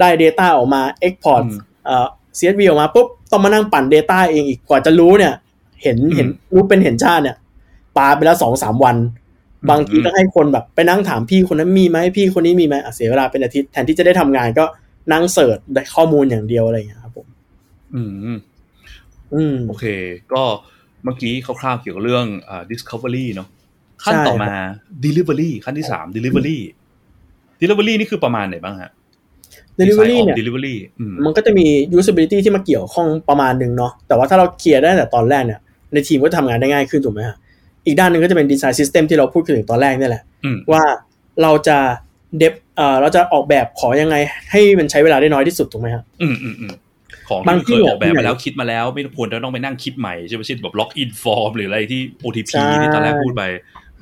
[0.00, 2.06] ได้ Data ออกมา Export อืมเอ่อ
[2.38, 5.32] CSV ออกมาปุ๊บต้องมานั่งปั่น Data เองอีกกว่าจะรู้เนี่ย
[5.84, 7.36] เห็นอืมเห็นรู้เป็นเห็นชาติเนี่ย
[7.96, 8.96] ปาไปแล้วสองสามวัน
[9.70, 14.64] บางทีก็ให้คนแบบไปนั่งถามพี่คนนั้นมีไหมพี่คนนี้มีไหมอะเสียเวลาเป็นอาทิตย์แทนที่จะได้ทำงานก็
[15.12, 17.26] นั่งเสิร์ชได้ข้อมูลอย่างเดียวอะไรอย่างเงี้ยครับผม
[17.94, 18.10] อืม
[19.34, 19.84] อืมโอเค
[20.32, 20.42] ก็
[21.04, 23.48] เมื่อกี้คร่าวๆเกี่ยวกับเรื่องอ่า discovery เนาะ
[24.04, 24.54] ขั้นใช่ต่อมา
[25.04, 26.58] delivery ขั้นที่สาม delivery
[27.60, 28.90] delivery นี่คือประมาณไหนบ้างฮะ
[29.78, 31.66] delivery DesignOps เนี่ย delivery อืมมันก็จะมี
[31.98, 35.60] usability ที่มาเกี่ยวข้องประมาณหนึ่งเนาะแต่ว่าถ้าเราเคลียร์ได้ตั้งแต่ตอนแรกเนี่ย
[35.94, 37.36] ในทีมก็จะทำงานได้ง่ายขึ้นถูกไหมฮะ
[37.86, 40.82] อีกด้านหนึ่งก็จะเป็น design system ที่เราพูดถึงตอนแรกนี่แหละอืมว่า
[41.42, 41.78] เราจะ
[42.38, 44.16] dev เอ่อเราจะออกแบบของยังไง
[44.50, 46.74] ให้มันใช้เวลาได้น้อยที่สุดถูกไหมฮะอืมอืมอืม
[47.28, 53.42] ของบางที่ที่เคยออกแบบเนี่ยมาแล้วคิดมาแล้วไม่ควรจะต้องไปนั่งคิดใหม่ใช่ไหมเช่นแบบ login form หรืออะไรที่ OTP ใช่ที่ตอนแรกพูดไป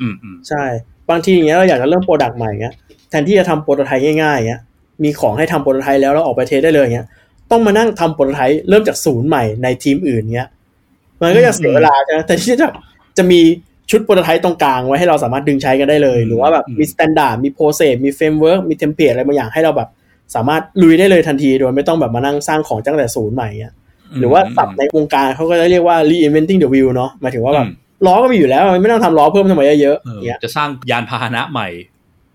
[0.00, 0.64] อืมอืมใช่
[1.10, 2.74] บางทีอย่างเงี้ยเราอยากจะเริ่ม product ใหม่เงี้ย
[3.10, 4.60] แทนที่จะทำ prototype ง่ายๆเงี้ย
[5.04, 7.06] มีของให้ทำ prototype แล้วแล้วออกไป test ได้เลยเงี้ย
[7.50, 10.48] ต้องมานั่งทำ prototype เริ่มจากศูนย์ใหม่ในทีมอื่นเงี้ย
[11.22, 12.68] มันก็จะเสียเวลาใช่ไหมแต่ที่จะ
[13.18, 13.40] จะมี
[13.90, 19.88] ชุด prototype ตรงกลางไว้ให้เราสามารถดึงใช้กันได้เลย หรือว่าแบบมี standard มี process มี framework มี template อะไรบางอย่างให้เราแบบ
[20.34, 23.74] สามารถลุยได้เลยทันที โดยไม่ต้องแบบมานั่งสร้างของตั้งแต่ศูนย์ใหม่เงี้ย
[24.18, 27.74] หรือว่าศัพท์ในวงการเขาก็จะเรียกว่า reinventing the wheel เนาะหมายถึงว่าแบบอืม
[28.06, 31.68] ล้อก็มีอยู่แล้วไม่ต้องทำล้อเพิ่มทำไมเยอะเอๆอเงี้ยจะสร้างยานพาหนะใหม่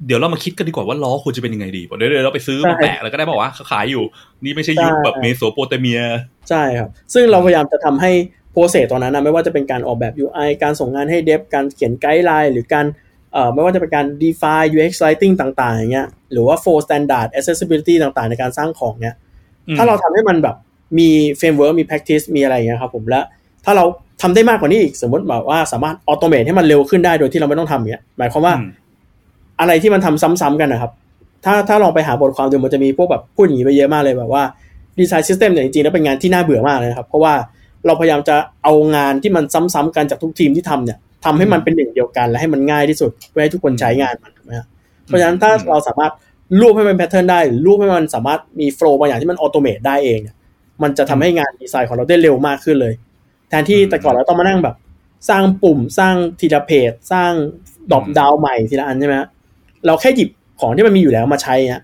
[0.07, 4.03] เดี๋ยวเรามาคิดกันดีกว่าว่าล้อควรจะเป็นยังไงดีบอกเดี๋ยวเดี๋ยวเราไปซื้อใช่มาแปะแล้วก็ได้บอกว่าเขาขายอยู่
[4.43, 6.01] นี่ไม่ใช่ยุคใช่แบบเมโสโปเตเมีย
[6.49, 8.11] ใช่ครับ ซึ่งเราพยายามจะทำให้
[8.57, 12.85] process ตรงนั้นนะไม่ว่าจะเป็นการออกแบบ UI การส่งงานให้ dev การเขียน guideline หรือการ
[13.33, 19.15] เอ่อไม่ว่าจะเป็นการ define UX writing ต่าง ๆ อย่างเงี้ยหรือว่า for standard accessibility ต่างๆ ในการสร้างของเนี้ย
[19.77, 20.55] ถ้าเราทำให้มันแบบ
[20.99, 21.09] มี
[21.39, 23.21] framework มี practice มีอะไรอย่างเงี้ยครับผมและ
[23.65, 23.85] ถ้าเรา
[24.21, 28.69] ทำได้มากกว่านี้อีกสมมติแบบว่าสามารถ automate ให้มันเร็วขึ้นได้โดยที่เราไม่ต้องทำอย่างเงี้ยหมายความว่าอืม
[29.59, 30.91] อะไรที่มันทำซ้ำๆกันนะครับ
[31.45, 34.43] ถ้าถ้าลองไปหาบทความดูมันจะมีพวกแบบพูดอย่างนี้ไปเยอะมากเลยแบบว่า
[34.99, 37.33] ดีไซน์ซิสเต็มเนี่ยจริงๆแล้วเป็นงานที่น่าเบื่อมากเลยนะครับเพราะว่า
[37.87, 44.67] เราพยายามจะเอางานที่มันซ้ำๆกันจากทุกทีมที่ทำเนี่ยทำให้มันเป็นหนึ่งเดียวกันและให้มันง่ายที่สุดเพื่อให้ทุกคนใช้งานมันถูกไหมครับ
[45.05, 46.11] เพราะฉะนั้นถ้าเราสามารถ
[46.59, 50.35] รวบให้มัน pattern ได้รวบให้มันสามารถมี flow บางอย่างที่มัน automate ได้เองเนี่ย
[50.83, 52.93] มันจะทำให้งานดีไซน์ของเราได้เร็วมากขึ้นเลย
[53.49, 54.75] แทนที่แต่ก่อนเราต้องมานั่งแบบ
[55.29, 57.31] สร้างปุ่มสร้างทีละเพจสร้าง
[57.91, 59.15] dropdown ใหม่ทีละอันใช่ไหม
[59.85, 60.29] เราแค่หยิบ
[60.59, 61.81] ของที่มันมีอยู่แล้วมาใช้เนี่ย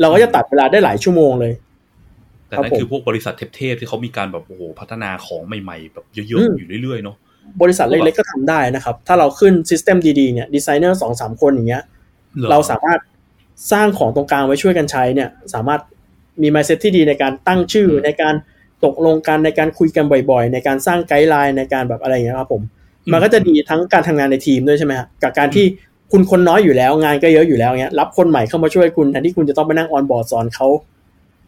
[0.00, 1.52] เราก็จะตัดเวลาได้หลายชั่วโมงเลย
[2.48, 7.16] แต่นั่นคือพวกบริษัทเทพๆที่เขามีการแบบโอ้โหพัฒนาของใหม่ๆแบบเยอะๆอยู่เรื่อยๆเนาะ
[7.62, 11.82] บริษัทเล็กๆก็ทำได้นะครับ ถ้าเราขึ้น system ดีๆเนี่ยดีไซเนอร์สองสามคนอย่างเงี้ย
[12.50, 13.00] เราสามารถ
[13.72, 15.80] สร้างของตรงกลางไว้ช่วยกันใช้เนี่ย สามารถ
[16.42, 18.34] มีม i เซ็ตที่ดีในการตั้งชื่อในการ
[18.84, 22.62] ตกลงกันในการคุยกันบ่อยๆ ในการสร้าง guideline ในการแบบอะไรอย่างเงี้ยครับผม
[23.12, 25.66] มันก็จะดีทั้งการทำงานในทีมด้วยใช่ไหมครับกับการที่
[26.12, 30.66] คุณคนน้อยอยู่แล้วงานก็เยอะอยู่แล้วเงี้ยรับคนใหม่เข้ามาช่วยคุณแทนที่คุณจะต้องไปนั่ง onboard สอนเขา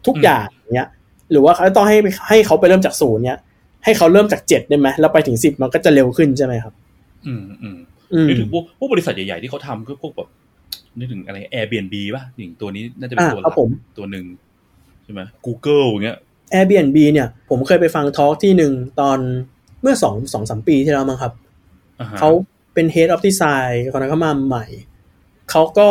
[0.07, 0.89] ทุกอย่างเงี้ย
[1.31, 1.97] หรือว่าเขาต้องให้
[2.29, 3.37] ให้เขาไปเริ่มจากศูนย์เนี้ย
[3.83, 6.73] ให้เขาเริ่มจากเจ็ดได้ไหมแล้วไปถึงสิบมันก็จะเร็วขึ้นใช่ไหมครับ
[7.27, 7.77] อืมอืม
[8.27, 10.29] นึกถึงพวกพวกบริษัทใหญ่ๆที่เขาทำคือพวกแบบ
[10.97, 13.53] นึกถึงอะไร Airbnb ป่ะอย่างตัวนี้น่าจะเป็นตัวหลัก
[13.97, 14.25] ตัวหนึ่ง
[15.03, 16.17] ใช่ไหม Google อย่างเงี้ย
[16.53, 19.19] Airbnb เนี่ย ผมเคยไปฟัง talk ที่หนึ่งตอน
[19.81, 21.33] เมื่อสองสองสามปีที่แล้วมั้งครับ
[22.19, 22.29] เขา
[22.73, 24.65] เป็น Head of Design คนนั้นเข้ามาใหม่
[25.51, 25.89] เขาก็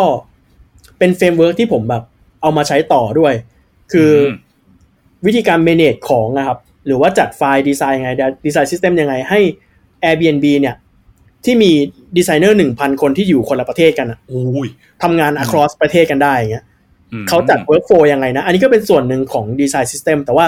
[0.98, 2.02] เป็น framework ที่ผมแบบ
[2.42, 3.34] เอามาใช้ต่อด้วย
[3.92, 4.12] คือ
[5.26, 8.10] วิธีการ manage ของนะครับ หรือว่าจัดไฟล์ดีไซน์ยังไง
[8.46, 9.40] design system ยังไงให้
[10.04, 10.76] Airbnb เนี่ย
[11.44, 11.70] ที่มี
[12.16, 14.18] ดีไซเนอร์หนึ่งพันคนที่อยู่คนละประเทศกันอะ
[15.02, 16.64] ทำงาน across ประเทศกันได้อย่างเงี้ย
[17.28, 20.46] เขาจัด workflow ยังไงนะ อันนี้ก็เป็นส่วนหนึ่งของ design system แต่ว่า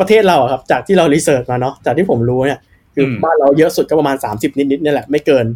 [0.00, 2.60] ประเทศเราครับ จากที่เรา research มาเนาะจากที่ผมรู้เนี่ย
[2.94, 5.46] คือบ้านเราเยอะสุดก็ประมาณ 30 นิดๆนี่แหละไม่เกิน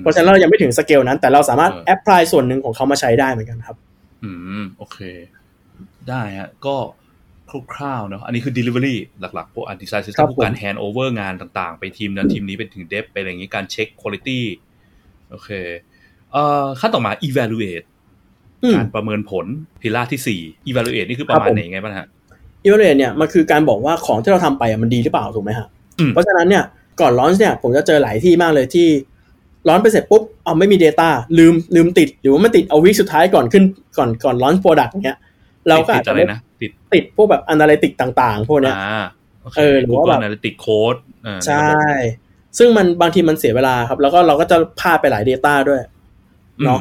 [0.00, 3.76] เพราะฉะนั้นเรายังไม่ถึงสเกลนั้น แต่เราสามารถ apply ส่วนหนึ่งของเขามาใช้ได้เหมือนกันครับ
[4.24, 4.30] อื
[4.62, 4.98] มโอเค
[6.10, 6.76] ได้ฮะก็
[7.74, 14.40] คร่าวๆเนาะอันนี้คือ delivery หลักๆ พวก design system พวกการ hand over งานต่างๆ ไปทีมนั้นทีมนี้เป็นถึง dev ไปอะไรอย่างนี้การเช็ค quality
[15.30, 15.50] โอเค
[16.32, 17.86] เอ่อขั้นต่อมา evaluate
[18.74, 19.46] การประเมินผล
[19.80, 22.06] พิล่าที่สี่ evaluate นี่คือประมาณไหนไงบ้างฮะ
[22.64, 25.68] evaluate เนี่ยมันคือการบอกว่าของที่เราทำไปมันดีหรือเปล่าถูกไหมฮะ
[26.12, 26.64] เพราะฉะนั้นเนี่ย
[27.00, 28.88] ก่อน launch เนี่ยผมจะเจอหลายที่มากเลยที่
[29.68, 33.64] ร้อนไปเสร็จปุ๊บเอาไม่มี Data ลืมลืมติดหรือว่ามันติดเอาวิสุดท้ายก่อนขึ้น
[33.98, 35.18] ก่อนก่อน launch product เนี้ย
[35.68, 38.76] เราก็อาจจะนะติดติดพวกแบบ analytic ต่างๆ พวกเนี้ย
[39.58, 40.98] เออหรือว่าแบบ analytic code
[41.46, 41.68] ใช่
[42.58, 45.80] ซึ่งมันบางทีมันเสียเวลาครับ แล้วก็เราก็จะพลาดไปหลาย Data ด้วย
[46.64, 46.80] เนาะ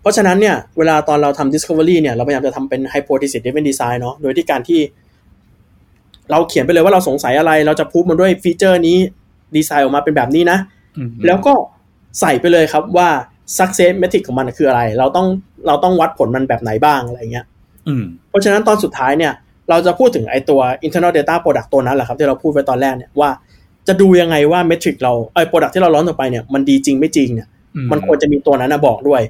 [0.00, 4.80] เพราะฉะนั้นเนี่ยเวลาตอนเราทำ discovery เนี่ยเราพยายามจะทำเป็น hypothesis driven design เนาะโดยที่การที่
[6.30, 8.98] เราเขียนไปเลยว่าเราสงสัยอะไร เราจะพูดมันด้วยฟีเจอร์นี้
[9.56, 10.58] ดีไซน์ออกมาเป็นแบบนี้นะ
[11.26, 11.52] แล้วก็
[12.20, 13.08] ใส่ไปเลยครับว่า
[13.58, 15.26] success metric ของมันคืออะไร เราต้อง
[15.66, 17.46] เราต้องวัดผลมันแบบไหนบ้างอะไรเงี้ย
[18.28, 19.32] เพราะฉะนั้นตอนสุดท้ายเนี่ย
[19.70, 23.30] เราจะพูดถึงไอตัว internal data product ตัวนั้นแหละครับที่เราพูดไว้ตอนแรกเนี่ยว่า
[23.88, 27.48] จะดูยังไงว่าเมทริกเราไอโปรดักที่เราล้อนออกไปเนี่ยมันดีจริงไม่จริงเนี่ย
[27.92, 29.22] มันควรจะมีตัวนั้นนะบอกด้วย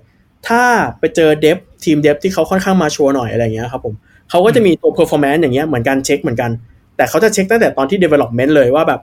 [0.49, 0.63] ถ้า
[0.99, 3.95] ไปเจอเดฟทีมเดฟที่เขาค่อนข้างมาชัวร์หน่อยอะไรเงี้ยครับผม
[4.31, 6.51] เขาก็จะมีตัว performance อย่างเงี้ยเหมือนกันเช็คเหมือนกัน
[6.97, 9.01] แต่เขาจะเช็คตั้งแต่ตอนที่ development เลยว่าแบบ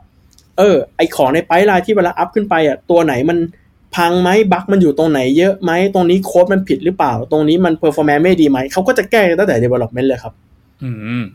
[0.57, 3.37] เออ ไอของใน pipeline ที่เวลาอัพขึ้นไปอะตัวไหนมัน
[3.95, 10.33] พังไหม bug มันอยู่ตรงไหนเยอะไหมตรงนี้โค้ดมันผิดหรือเปล่า ตรงนี้มัน performance ไม่ดีไหมเขาก็จะแก้ตั้งแต่ development เลยครับ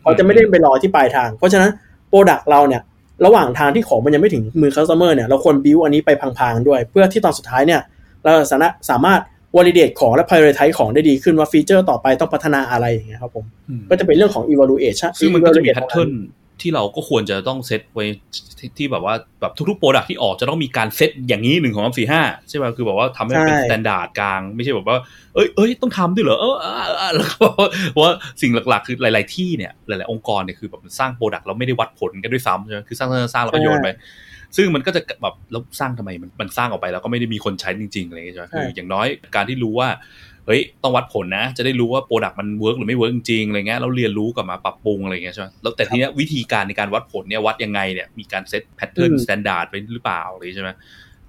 [0.01, 1.71] เขาจะไม่ได้ไปรอที่ปลายทาง เพราะฉะนั้น
[2.09, 2.81] product เราเนี่ย
[3.25, 7.81] ระหว่างทางที่ของมันยังไม่ถึงมือ customer เนี่ยเราควรบิวอันนี้ไปพังๆด้วย เพื่อที่ตอนสุดท้ายเนี่ย
[8.23, 9.19] เราสามารถสามารถ
[9.57, 13.45] validate ของและ prioritize ของได้ดีขึ้นว่า feature ต่อไปต้องพัฒนาอะไรอย่างเงี้ยครับผม
[13.89, 16.09] ก็จะเป็นเรื่องของ evaluation ซึ่งมันก็จะมี pattern
[16.61, 18.05] ที่เราก็ควรจะต้องเซตไว้
[18.77, 24.97] ที่แบบว่าแบบทุกๆ product ที่ออกจะต้องมีการเซตอย่างนี้หนึ่งของสามสี่ห้าใช่ไหมคือแบบว่าทำให้เป็นมาตรฐานกลาง ไม่ใช่แบบว่า
[25.35, 27.45] เอ้ยเอ้ยต้องทำด้วยเหรอเออแล้วก็
[27.99, 33.89] ว่าสิ่งหลักๆ คือหลาย ๆที่เนี่ยหลายๆองค์กรเนี่ยคือแบบสร้าง product เราไม่ได้วัดผลกันด้วยซ้ำใช่ไหมคือสร้างสร้างแล้วก็โยนไป
[34.55, 39.89] ซึ่งมันก็จะแบบแล้วสร้างทำไมมันมันสร้างออกไปแล้วก็ไม่ได้มีคนใช้จริงๆอะไรอย่างเงี้ยใช่ไหมคืออย่างน้อยการที่รู้ว่า
[40.45, 50.71] เฮ้ยต้องวัดผลนะ จะได้รู้ว่า product มัน work หรือไม่ work จริงๆอะไรเงี้ยเราเรียนรู้กับมาปรับปรุงอะไรเงี้ยใช่ไหมแล้วแต่ทีเนี้ยวิธีการในการวัดผลเนี่ยวัดยังไงเนี่ยมีการ set pattern standard ไว้หรือเปล่าอะไรใช่ไหม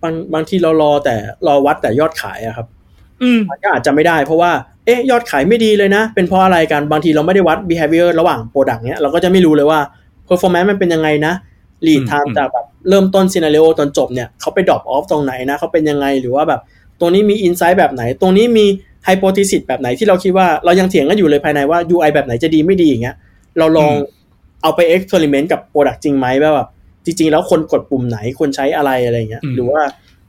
[0.02, 2.66] บางบางทีเรารอแต่รอวัดแต่ยอดขายอะครับ
[3.50, 4.52] มันก็อาจจะไม่ได้เพราะว่า
[4.86, 9.80] เอ๊ะยอดขายไม่ดีเลยนะ เป็นเพราะอะไรกันบางทีเราไม่ได้วัด behavior ระหว่าง product เนี้ยเราก็จะไม่รู้เลยว่า
[10.28, 11.34] performance มันเป็นยังไงนะ
[11.86, 16.60] lead time จากแบบเริ่มต้น scenario จนจบเนี่ยเขาไป drop off ตรงไหนนะเขาเป็นยังไงหรือว่าแบบ
[17.00, 18.66] ตรงนี้มี insight แบบไหน ตรงนี้มี
[19.04, 23.16] hypothesis แบบไหนที่เราคิดว่าเรายังเถียงกันอยู่เลยภายในว่า UI แบบไหนจะดีไม่ดีอย่างเงี้ย
[23.58, 23.92] เราลอง
[24.62, 26.68] เอาไป experiment กับ product จริงไหมแบบ
[27.04, 29.82] จริง ๆ แล้วคนกดปุ่มไหนคนใช้อะไรอะไรเงี้ยหรือว่า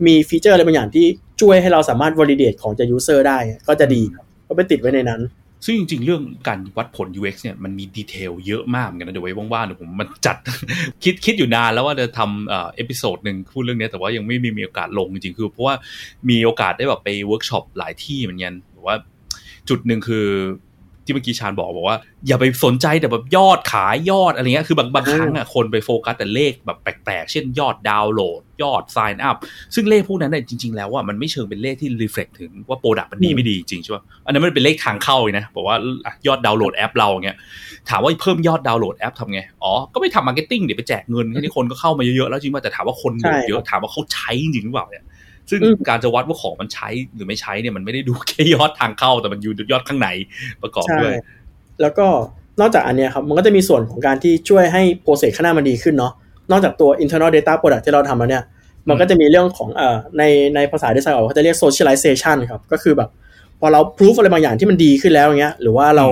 [0.05, 1.05] มี feature อะไรบางอย่างที่
[1.41, 4.01] ช่วยให้เราสามารถ validate ของจะ user ได้ก็จะดี
[4.47, 5.21] ก็ไปติดไว้ในนั้น
[5.65, 10.37] ซึ่งจริงๆ เรื่องการวัดผล UX เนี่ยมันมี detail เยอะมากเหมือนกันนะเดี๋ยวไว้ว่างๆเดี๋ยวผมมันจัด
[11.03, 15.75] คิดคิดอยู่นานแล้วว่าจะทำเอพิโซดหนึ่งพูดเรื่องนี้แต่ว่ายังไม่มีมีโอกาสลงจริงๆ คือเพราะว่า
[16.29, 18.53] มีโอกาสได้แบบไปเวิร์กช็อปหลายที่เหมือนกัน
[18.87, 18.95] ว่า
[19.69, 20.27] จุดหนึ่งคือ
[21.11, 21.97] ที่เมื่อกี้ชาญบอกบอกว่า
[22.27, 29.37] อย่าไปสนใจแต่แบบยอดขายยอดอะไรเงี้ยคือบางบางครั้งอะคนไปโฟกัสแต่เลขแบบแปลกๆ เช่นยอดดาวน์โหลด ยอด sign up
[29.75, 35.75] ซึ่งเลขพวกนั้นเนี่ยจริง ๆ แล้วว่ามันไม่เชิงเป็นเลขที่ reflect ถึงว่า product มันดีไม่ดีจริงใช่ไหมอันนั้นมันเป็นเลขทางเข้าเลยนะบอกว่า
[36.27, 37.37] ยอดดาวน์โหลดแอปเราเงี้ย
[37.89, 45.03] ถามว่าเพิ่มยอดดาวน์โหลดแอปทำไงอ๋อก็ไปทำ marketing เดี๋ยวไปแจกเงินแค่นี้คนก็เข้ามาเยอะๆแล้วจริงว่าแต่ถามว่าคนโหลดเยอะถามว่าเขาใช้จริงหรือเปล่าเนี่ย
[45.49, 50.07] ซึ่งการจะวัดว่าของมันใช้หรือไม่ใช้เนี่ยมันไม่ได้ดูแค่ยอดทางเข้า แต่มันอยู่ยอดข้างใน
[50.61, 51.15] ประกอบด้วย
[51.81, 52.07] แล้วก็
[52.59, 56.13] นอกจากอันเนี้ยครับมันก็จะมีส่วนของการที่ช่วยให้ process ข้างหน้ามันดีขึ้นเนาะ
[56.51, 58.43] นอกจากตัว internal data product ที่เราทำแล้วเนี่ย
[58.89, 60.23] มันก็จะมีเรื่องของเอ่อใน
[60.55, 63.09] ในภาษาดีไซน์เขาจะเรียก socialization ครับก็คือแบบ
[63.59, 66.05] พอเรา proof อะไรบางอย่างที่มันดีขึ้นแล้วอย่างเงี้ยหรือว่าเรา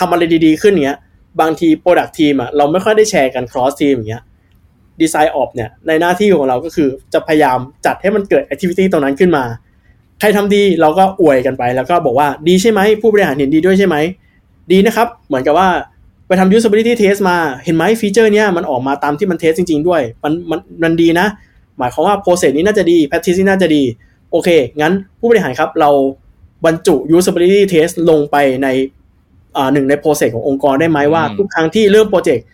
[0.00, 0.98] ทำอะไรดีๆขึ้นอย่างเงี้ย
[1.40, 4.22] บางที product team อะเราไม่ค่อยได้แชร์กัน cross team อย่างเงี้ย
[5.00, 9.44] DesignOps เนี่ยในหน้าที่ของเราก็คือจะพยายามจัดให้มันเกิด activity ตรงนั้นขึ้นมา
[10.20, 13.96] ใครทำดีเราก็อวยกันไป แล้วก็บอกว่าดีใช่ไหมผู้บริหารเห็นดีด้วยใช่ไหม
[14.72, 15.68] ดีนะครับ เหมือนกับว่า
[16.26, 21.26] ไปทำ usability test มาเห็นไหมฟีเจอร์เนี้ยมันออกมาตามที่มันเทสจริง ๆ ด้วย มันมันมันดีนะ
[21.78, 23.82] หมายความว่า process นี้น่าจะดี practice นี้น่าจะดี
[24.30, 24.48] โอเค
[24.80, 25.90] งั้นผู้บริหารครับเรา
[26.64, 28.68] บรรจุ usability test ลงไปใน
[29.56, 32.44] อ่าหนึ่งใน process ขององค์กรได้ไหมว่า ทุกครั้งที่เริ่มโปรเจกต์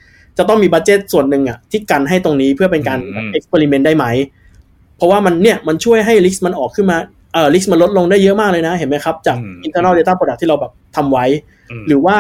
[0.41, 2.99] จะต้องมี budget ส่วนหนึ่งอะที่กันให้ตรงนี้เพื่อเป็นการ
[3.33, 4.07] experiment ได้ไหม
[4.97, 6.99] เพราะว่ามันเนี่ยมันช่วยให้ risk มันออกขึ้นมา
[7.35, 11.25] เอ่อ risk มันลดลงได้เยอะมากเลยนะ เห็นไหมครับ จาก internal data product ที่เราแบบทำไว้
[11.89, 12.17] หรือว่า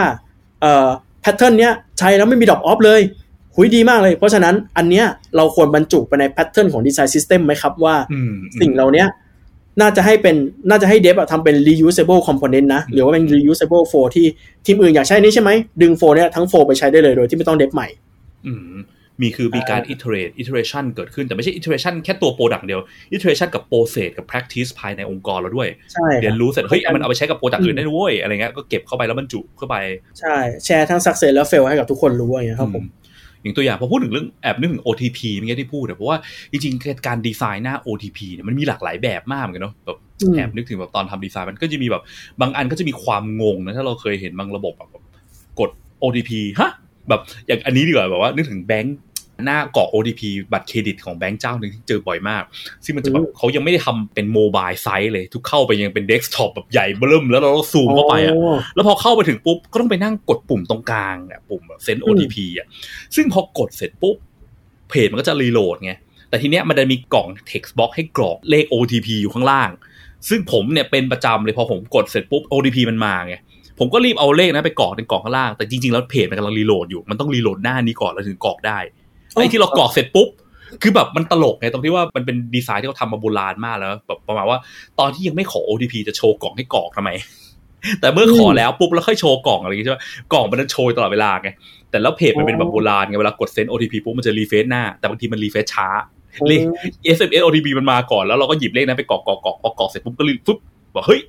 [0.60, 0.88] เอ่อ
[1.22, 3.00] pattern เนี้ยใช้แล้วไม่มี drop-off เลย
[3.54, 5.04] หุยดีมากเลย เพราะฉะนั้นอันเนี้ย
[5.36, 7.94] เราควรบรรจุไปในแพทเทิร์นของดีไซน์ซิสเต็มไหมครับว่า
[8.60, 9.04] สิ่งเหล่านี้
[9.80, 10.36] น่าจะให้เป็น
[10.70, 14.26] น่าจะให้เดฟทำเป็น reusable component นะ หรือว่าเป็น reusable flow ที่
[14.66, 15.50] ทีมอื่นอยากใช้นี้ใช่ไหม
[15.82, 17.88] ดึงโฟเนี้ยทั้งโฟไปใช้ได้เลยโดยที่ไม่ต้องเดฟใหม่
[19.22, 22.80] มีคือมีการ iterate iteration เกิดขึ้นแต่ไม่ใช่ iteration แค่ตัว product เดียว
[23.16, 29.76] iteration กับ process กับ practice ภายในองค์กรเราด้วยใช่เรียนรู้เสร็จเฮ้ยมันเอาไปใช้กับ product อื่นได้ด้วยอะไรเงี้ยก็เก็บเข้าไปแล้วบรรจุเข้าไป
[30.20, 32.84] ใช่ แชร์ทั้ง success แล้ว fail ให้กับทุกคนรู้อย่างเงี้ยครับผม
[33.42, 36.18] อย่างตัวอย่างพอพูดถึงเรื่องแอบนึกถึง OTP เมื่อกี้ที่พูดเพราะว่า
[36.50, 39.98] จริงๆการดีไซน์หน้า OTP เนี่ยมันมีหลากหลายแบบมากเหมือนกันเนาะแบบ
[40.36, 42.02] แอบนึกถึงแบบตอนทำดีไซน์มันก็จะมีแบบ
[42.40, 45.02] บางอันก็จะมีความงงนะถ้าเราเคยเห็นบางระบบแบบ
[45.60, 45.70] กด
[46.02, 46.70] OTP ฮะ
[47.10, 48.98] แบบอย่างอันนี้ดีกว่าแบบว่านึกถึงแบงค์
[49.46, 52.42] หน้ากรอก OTP บัตรเครดิตของแบงค์เจ้าหนึ่งที่เจอบ่อยมาก
[52.84, 58.34] ซึ่งมันจะแบบเขายังไม่ได้ทำเป็น mobile site เลย ทุกเข้าไปยังเป็นเดสก์ท็อปแบบใหญ่เบิ่มแล้วเราซูมเข้าไปอะ
[58.74, 62.66] แล้วพอเข้าไปถึงปุ๊บ ก็ต้องไปนั่งกดปุ่มตรงกลางเนี่ยปุ่มแบบเซน OTP อะ
[63.16, 64.16] ซึ่งพอกดเสร็จปุ๊บ
[64.90, 65.92] เพจมันก็จะ reload ไง
[66.28, 69.70] แต่ทีเนี้ยมันจะมีกล่อง text box ให้กรอกเลข OTP อยู่ข้างล่าง
[70.28, 73.34] ซึ่งผมเนี่ยเป็นประจำเลยพอผมกดเสร็จปุ๊บ OTP มันมาไง
[73.80, 78.78] ผมก็รีบเอาเลขนะไปกรอกในกล่องข้างล่าง แต่จริงๆแล้วเพจมันกำลัง reload อยู่ มันต้อง reload หน้านี้ก่อนแล้วถึงกรอกได้
[79.32, 80.28] ไอ้ที่เรากรอกเสร็จปุ๊บ
[80.82, 84.58] คือแบบมันตลกไงตรงที่ว่ามันเป็นดีไซน์ที่เขาทำมาโบราณมากแล้วแบบประมาณว่า
[84.98, 87.10] ตอนที่ยังไม่ขอ OTP จะโชว์กล่องให้กรอกทำไม
[88.00, 89.98] แต่เมื่อขอแล้วปุ๊บแล้วค่อยโชว์กล่องอะไรอย่างเงี้ยใช่ไหม
[90.32, 91.48] กล่องมันจะโชว์ตลอดเวลาไง
[91.90, 95.88] แต่แล้วเพจมันเป็นแบบโบราณไงเวลากดเซ็น OTP ปุ๊บมันจะ refresh หน้า แต่บางทีมัน refresh ช้า
[96.46, 96.60] เลข
[97.16, 100.58] SMS OTP มันมาก่อนแล้วเราก็หยิบเลขนั้นไปกรอกกรอกกรอกพอกรอกเสร็จปุ๊บก็รีปุ๊บ
[100.94, 101.20] บอกเฮ้ย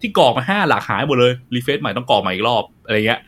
[0.00, 3.20] ที่กรอกมาห้าหลักหายหมดเลย refresh ใหม่ต้องกรอกใหม่อีกรอบอะไรเงี้ย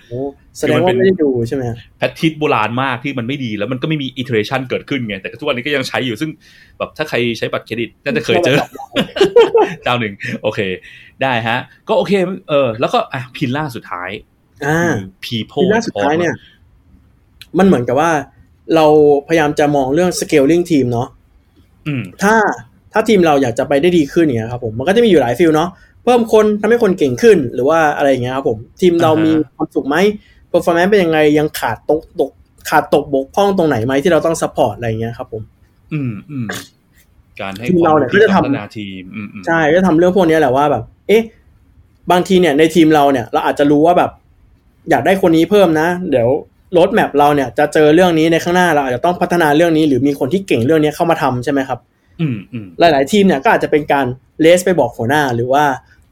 [0.58, 1.62] แสดงว่าไม่ได้ดูใช่ไหม
[1.98, 6.30] practice โบราณมากที่มันไม่ดีแล้วมันก็ไม่มี iteration เกิดขึ้นไง แต่ทุกวันนี้ก็ยังใช้อยู่ซึ่ง
[6.78, 8.56] แบบถ้าใครใช้บัตรเครดิตน่าจะเคยเจอ
[9.82, 10.60] เจ้าหนึ่ง โอเค
[11.22, 12.12] ได้ฮะ ก็โอเค
[12.48, 14.10] เออ แล้วก็อะ pillar สุดท้าย
[14.66, 16.34] อ่า people pillar สุดท้ายเนี่ย
[17.58, 18.10] มันเหมือนกับว่า
[18.74, 18.86] เรา
[19.28, 21.08] พยายามจะมองเรื่อง scaling ทีมเนาะ
[22.22, 22.34] ถ้า
[22.92, 25.68] ถ้าทีมเราอยากจะไปได้ดีขึ้นเนี่ยครับผมมันก็จะมีอยู่หลายฟิลเนาะ
[26.04, 29.96] เพิ่มคนทำให้คนเก่งขึ้นหรือว่าอะไรอย่างเงี้ยครับผม ทีมเรามีความสุขไหม
[30.50, 32.30] performance เป็นยังไงยังขาดตกตก
[32.70, 35.42] ขาดตกบกพร่องตรงไหนไหมที่เราต้อง support อะไรเงี้ยครับ ผม
[35.92, 36.46] อืมอืม
[37.40, 39.02] การให้ทีมเราเนี่ยก็จะทำนาทีม
[39.46, 41.22] ใช่ก็ทำเรื่องพวกนี้แหละว่าแบบ เอ๊ะ
[42.10, 44.10] บางทีเนี่ย ในทีมเราเนี่ย เราอาจจะรู้ว่าแบบ
[44.90, 46.28] อยากได้คนนี้เพิ่มนะ เดี๋ยว
[46.78, 51.99] roadmap เราเนี่ยจะเจอเรื่องนี้ในข้างหน้าเราอาจจะต้องพัฒนาเรื่องนี้ หรือมีคนที่เก่งเรื่องนี้เข้ามาทำใช่ไหมครับอืมอืม
[52.78, 54.06] หลาย ๆ ทีมเนี่ยก็อาจจะเป็นการ
[54.40, 55.64] raise ไปบอกหัวหน้า หรือว่า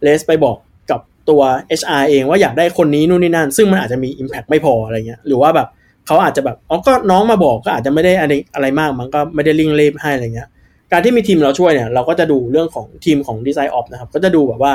[0.02, 0.56] raise ไปบอก
[0.90, 1.40] กับตัว
[1.80, 5.68] HR เองว่าอยากได้คนนี้นู่นนี่นั่น ซึ่งมันอาจจะมี Impact ไม่พออะไรเงี้ยหรือว่าแบบ
[6.06, 10.48] เขาอาจจะแบบอ๋อก็น้องมาบอกก็อาจจะไม่ได้อะไรอะไรมากมันก็ไม่ได้ลิงเลบให้อะไรเงี้ย
[10.92, 14.74] การที่มีทีมเราช่วยเนี่ยเราก็จะดูเรื่องของทีมของ DesignOps นะครับ ก็จะดูแบบว่า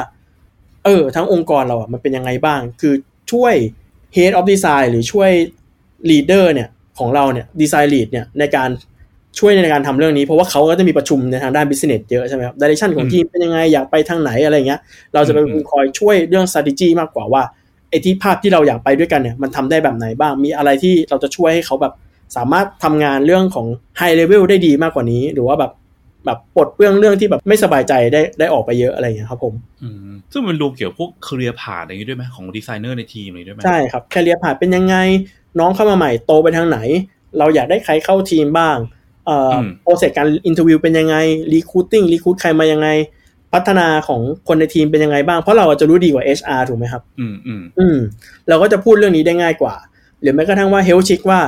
[0.86, 2.94] เออ ทั้งองค์กรเราอะมันเป็นยังไงบ้าง คือ
[3.32, 3.56] ช่วย
[4.16, 5.32] Head of Design หรือช่วย
[6.10, 6.70] Leader เนี่ย
[7.00, 8.70] ของเราเนี่ย design lead เนี่ยในการ
[9.40, 14.80] ช่วยในการทำเรื่องนี้เพราะว่าเขาก็จะมีประชุมในทางด้าน business เยอะใช่ไหมครับ direction ของทีมเป็นยังไงอยากไปทางไหนอะไรเงี้ย
[15.14, 17.44] เราจะเป็นคอยช่วยเรื่อง strategy มากกว่าว่า
[17.90, 21.94] ไอ้ที่ภาพที่เราอยากไปด้วยกันเนี่ยมันทำได้แบบไหนบ้างมีอะไรที่เราจะช่วยให้เขาแบบ
[22.36, 23.68] สามารถทำงานเรื่องของ
[24.00, 25.72] high level ได้ดีมากกว่านี้ หรือว่าแบบ
[26.26, 34.96] แบบปลดเปลื้องเรื่องที่แบบไม่สบายใจได้ได้ออกไปเยอะอะไรอย่างเงี้ยครับผมอืมซึ่งมันรวมเกี่ยวกับพวก career path อะไรอย่างงี้ด้วยไหมของดีไซเนอร์ในทีมอะไรด้วยไหมใช่ครับ career path เป็นยังไง
[35.60, 36.80] น้องเข้ามาใหม่โตไปทางไหน
[37.40, 39.03] เราอยากได้ใครเข้าทีมบ้างเอ่อ
[39.82, 41.16] process การ interview เป็นยังไง
[41.54, 42.88] recruiting recruit ใครมายังไง
[43.54, 47.98] พัฒนาของคนในทีมเป็นยังไงบ้าง เพราะเราจะรู้ดีกว่า HR ถูกไหมครับ อืมอืมอืม
[48.48, 49.76] เราก็จะพูดเรื่องนี้ได้ง่ายกว่า
[50.22, 51.40] หรือแม้กระทั่งว่า health check ว่า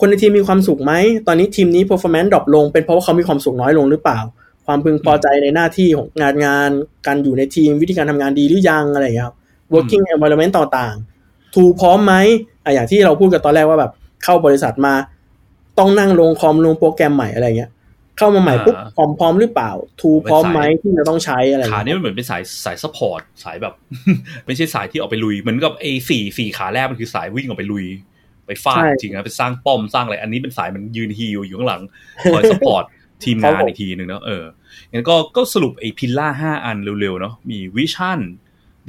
[0.00, 0.92] คนในทีมมีความสุขไหม
[1.26, 4.20] ตอนนี้ทีมนี้ performance drop ลง เป็นเพราะว่าเขามีความสุขน้อยลงหรือเปล่า
[4.66, 6.70] ความพึงพอใจในหน้าที่ของงานงาน
[7.06, 9.36] การอยู่ในทีมวิธีการทำงานดีหรือยังอะไรอย่างเงี้ยครับ
[9.72, 12.14] working environment ต่างๆ tool พร้อมไหม
[12.64, 13.92] อะอย่างที่เราพูดกันตอนแรกว่าแบบ
[14.24, 14.94] เข้าบริษัทมา
[15.78, 17.70] ต้องนั่งลงคอมลงโปรแกรมใหม่อะไรเงี้ย
[18.18, 23.74] เข้ามาใหม่ปุ๊บคอมพร้อมหรือเปล่า tool พร้อมไหมที่จะต้องใช้อะไรขาเงี้ยนี่มันเหมือนเป็นสายสาย support สายแบบ
[24.46, 27.86] ไม่ใช่สายที่ออกไปลุยเหมือนกับไอ้สี่สี่ขาแรกมันคือสายวิ่งออกไปลุย
[28.46, 31.82] ไปฟาดจริงนะไปสร้างป้อมสร้างอะไรอันนี้เป็นสายมันยืน heal อยู่ข้างหลัง
[32.32, 32.84] คอย support
[33.24, 34.44] ทีมงานอีกทีหนึ่งเนาะเออ
[34.92, 38.20] งั้นก็ก็สรุปไอ้ pillar ห้าอันเร็วๆเนาะมี vision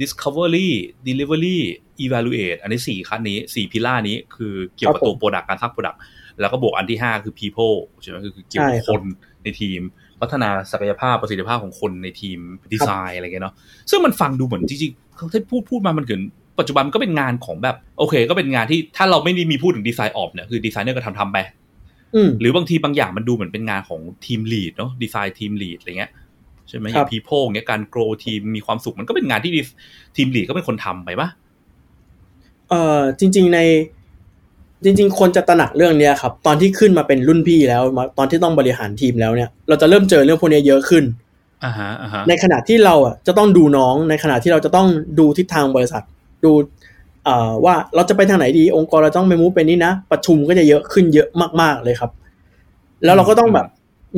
[0.00, 0.68] discovery
[1.08, 1.58] delivery
[2.04, 5.96] evaluate อันนี้สี่ขั้นนี้สี่ pillar นี้คือเกี่ยวกับตัว product การสร้าง product
[6.40, 9.02] แล้วก็บวกอันที่ห้าคือ people ใช่ไหมคือเกี่ยวกับคน
[9.44, 9.80] ในทีม
[10.20, 12.38] พัฒนาศักยภาพประสิทธิภาพของคนในทีม
[12.72, 13.54] ดีไซน์อะไรเงี้ยเนาะ
[13.90, 16.22] ซึ่งมันฟังดูเหมือนจริงๆเขาที่พูดพูดมามันเกิน
[16.58, 21.38] ปัจจุบันมันก็เป็นงานของแบบ โอเค ก็เป็นงานที่ถ้าเราไม่ได้มีพูดถึง design ops เนี่ยคือดีไซเนอร์ก็ทำทำไป
[22.14, 26.10] อืมหรือบางทีบางอย่างมันดูเหมือนเป็นงานของ team lead เนาะ design team lead อะไรเงี้ย
[26.68, 29.52] ใช่ไหมอย่าง people เงี้ยการ grow ทีมมีความสุขมันก็เป็นงานที่
[30.16, 31.28] ทีมลีดก็เป็นคนทำไปปะ
[32.68, 33.58] เอ่อจริง ๆ ใน
[34.84, 41.04] จริงๆ คนจะตระหนักเรื่องเนี้ยครับ ตอนที่ขึ้นมาเป็นรุ่นพี่แล้วมาตอนที่ต้องบริหารทีมแล้วเนี่ย เราจะเริ่มเจอเรื่องพวกนี้เยอะขึ้น
[41.64, 44.86] อ่าฮะอ่าฮะในขณะที่เราอะจะต้องดูน้อง ในขณะที่เราจะต้อง
[45.18, 46.02] ดูทิศทางบริษัท
[46.44, 46.52] ดู
[47.24, 51.28] เอ่อว่าเราจะไปทางไหนดี องค์กรเราต้องไปมูฟไปนี่นะ ประชุมก็จะเยอะขึ้นเยอะ
[51.60, 52.10] มาก ๆเลยครับ
[53.04, 53.66] แล้วเราก็ต้องแบบ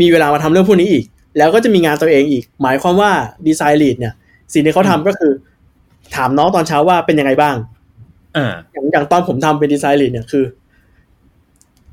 [0.01, 1.05] มีเวลามาทำเรื่องพวกนี้อีก
[1.39, 3.11] แล้วก็จะมีงานตัวเองอีก หมายความว่า
[3.47, 4.15] design lead เนี่ย
[4.53, 5.33] สิ่งที่เขาทำก็คือ
[6.17, 7.55] ถามน้องตอนเช้าว่าเป็นยังไงบ้าง
[8.37, 10.45] อ่าอย่างอย่างตอนผมทำเป็น design lead เนี่ยคือ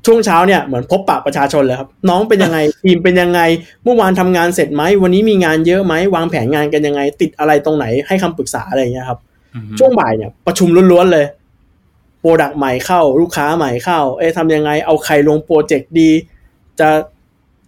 [0.06, 3.40] ช่วงเช้าเนี่ยเหมือนพบปะประชาชนเลยครับ น้องเป็นยังไงทีมเป็นยังไง
[3.84, 9.18] เมื่อวานทำงานเสร็จไหมวันนี้มีงานเยอะไหมวางแผนงานกันยังไง ติดอะไรตรงไหนให้คำปรึกษาอะไรอย่างเงี้ยครับ
[9.78, 11.26] ช่วงบ่ายเนี่ย ประชุมล้วนๆเลย
[12.20, 16.10] product ใหม่เข้า ลูกค้าใหม่เข้า เอ๊ะทำยังไง เอาใครลง project ดี
[16.80, 16.88] จะ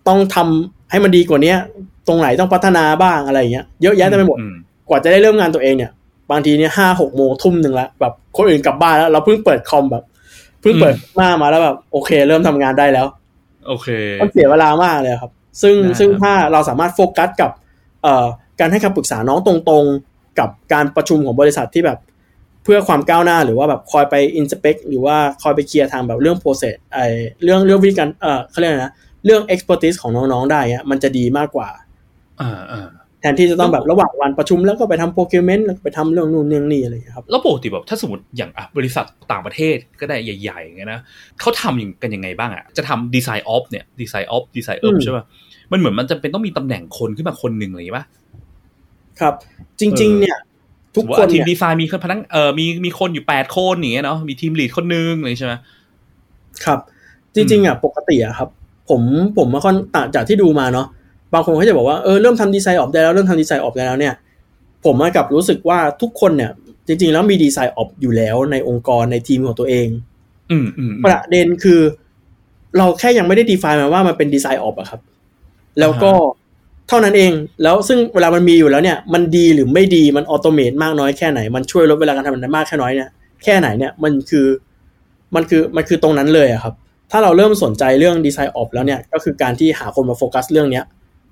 [0.08, 1.58] ต้องทำให้มันดีกว่าเนี้ย
[2.08, 4.46] ตรงไหนต้องพัฒนาบ้างอะไรอย่างเงี้ยเยอะแยะเต็มไปหมดอื
[4.88, 5.90] กว่าจะได้เริ่มงานตัวเองเนี่ย
[6.30, 10.04] บางทีเนี่ยห้าหกโมงทุ่มหนึ่งแล้วแบบคนอื่นกลับบ้านแล้วเราเพิ่งเปิดคอมแบบ
[10.60, 13.06] เพิ่งเปิดหน้ามาแล้วแบบโอเค เริ่มทำงานได้แล้ว
[13.66, 13.88] โอเค
[14.20, 17.50] มันเสียเวลามากเลยครับ ซึ่งได้ครับซึ่งถ้าเราสามารถโฟกัสกับ
[18.02, 18.26] เอ่อ
[18.60, 21.98] การให้คำปรึกษาน้องตรงๆ กับการประชุมของบริษัทที่แบบ
[22.64, 26.98] เพื่อความก้าวหน้าหรือว่าแบบคอยไปอินสเปกหรือว่าคอยไปเคลียร์ทางแบบเรื่อง process ไอ
[27.42, 28.92] เรื่องเรื่องวิธีการเอ่อเขาเรียกอะไรนะ
[29.24, 31.68] เรื่อง expertise ของน้องๆ ได้อะมันจะดีมากกว่า
[32.40, 32.88] อ่าอ่า
[33.20, 41.00] แทนที่จะต้องแบบระหว่างวันประชุมแล้วก็ไปทำ procurement แล้วก็ไปทำเรื่องนู่นเรื่องนี่อะไรอย่างเงี้ยครับ แล้วปกติแบบถ้าสมมติอย่างอะบริษัทต่างประเทศก็ได้ใหญ่ๆอย่างเงี้ยนะ
[41.40, 45.24] เขาทำอย่างกันยังไงบ้างอะ จะทำ design ops เนี่ย design ops design เอิอืมใช่ป่ะ
[45.72, 48.06] มันเหมือนมันจะเป็นต้องมีตำแหน่งคนขึ้นมาคนหนึ่งอะไรอย่างเงี้ยป่ะ
[49.20, 49.34] ครับ
[49.80, 50.38] จริง ๆ เนี่ย
[50.94, 55.54] ทุกสมมุติคนว่าทีมเนี่ยดีไซน์มีพนักเอ่อมีมีคนอยู่แปดคนอย่างเงี้ยเนาะมีทีมลีดคนหนึงอะไรใช่ไหม
[56.64, 56.78] ครับ
[57.34, 58.48] จริง ๆอะปกติอะครับ
[58.90, 59.02] ผม
[59.38, 60.86] ผมมาค่อนต่างจากที่ดูมาเนาะ
[61.34, 64.14] บางคนเขาจะบอกว่าเออเริ่มทำดีไซน์ออกได้แล้วเริ่มทำดีไซน์ออกได้แล้วเนี่ย
[64.84, 66.50] ผมมากับรู้สึกว่าทุกคนเนี่ย
[66.86, 69.88] จริง ๆ แล้วมีดีไซน์ออกอยู่แล้วในองค์กรในทีมของตัวเอง
[70.50, 71.80] อืมอืมอืมประเด็นคือ
[72.76, 75.00] เราแค่ยังไม่ได้ define มาว่ามันเป็นดีไซน์ออกอะครับ
[75.80, 76.12] แล้วก็
[76.88, 83.08] เท่านั้นเอง แล้วซึ่งเวลามันมีอยู่แล้วเนี่ย มันดีหรือไม่ดีมัน automate มากน้อยแค่ไหน มันช่วยลดเวลาการทำงานได้มากแค่น้อยเนี่ย
[83.44, 84.46] แค่ไหนเนี่ยมันคือ
[85.34, 86.74] มันคือมันคือตรงนั้นเลยอะครับ
[87.10, 90.84] ถ้าเราเริ่มสนใจเรื่อง design ops แล้วเนี่ย ก็คือการที่หาคนมาโฟกัสเรื่องเนี้ย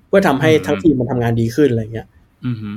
[0.07, 2.07] เพื่อทำให้ทั้งทีมมันทำงานดีขึ้นอะไรเงี้ย
[2.45, 2.69] อืมฮึ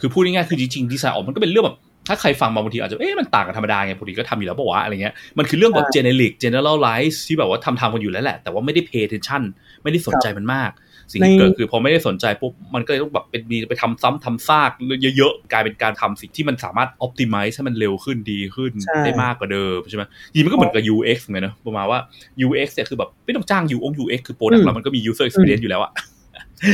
[0.00, 9.42] คือพูดง่ายๆคือจริงๆ design ops มันก็เป็นเรื่องแบบถ้าใครฟังมาบางทีอาจจะเอ๊ะมันต่างกันธรรมดาไงปกติก็ทำอยู่แล้วปะวะอะไรเงี้ยมันคือเรื่องแบบใช่ generic generalize ที่แบบว่าทำทำกันอยู่แล้วแหละ แต่ว่าไม่ได้ pay attention
[9.82, 10.70] ไม่ได้สนใจมันมาก
[11.12, 14.70] สิ่งที่ในเกิดคือพอไม่ได้สนใจปุ๊บมันก็เลยต้องแบบเป็นมีไปทำซ้ำทำซาก
[15.16, 21.98] เยอะๆ กลายเป็นการทำสิ่งที่มันสามารถ optimize ให้มันเร็วขึ้นดีขึ้นใช่ได้มากกว่าเดิมใช่ไหมจริงๆมันก็เหมือนกับ UX เหมือนกันเนอะประมาณว่า
[22.46, 25.92] UX เนี่ยคือแบบไม่ต้องจ้าง UX UX คือ product เรามันก็มี user experience อยู่แล้วอะ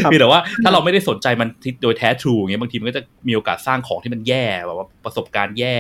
[0.03, 1.49] ครับเพียงแต่ว่าถ้าเราไม่ได้สนใจมัน
[1.83, 5.77] โดยแท้ทรูอย่างเงี้ยบางทีมันก็จะมีโอกาสสร้างของที่มันแย่แบบว่าประสบการณ์แย่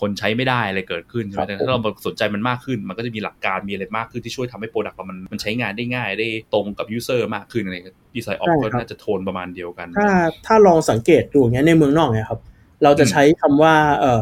[0.00, 7.76] คนใช้ไม่ได้อะไรเกิดขึ้นใช่ไหมครับแต่ถ้าเราสนใจมันมากขึ้น มันก็จะมีหลักการมีอะไรมากขึ้นที่ช่วยทำให้ product เรามันมันใช้งานได้ง่ายได้ตรงกับ user มากขึ้นอะไร
[8.16, 10.10] design ops ก็น่าจะโทนประมาณเดียวกัน ถ้า
[10.46, 12.40] ถ้าลองสังเกตดูอย่างเงี้ยในเมืองนอกเนี่ยครับ
[12.84, 14.20] เราจะใช้คำว่าเอ่อ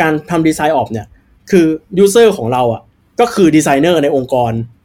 [0.00, 1.06] การทำ design ops เนี่ย
[1.50, 1.66] คือ
[1.98, 2.82] user ของเราอะ
[3.20, 4.79] ก็คือดีไซเนอร์ในองค์กรอือหืออือหือ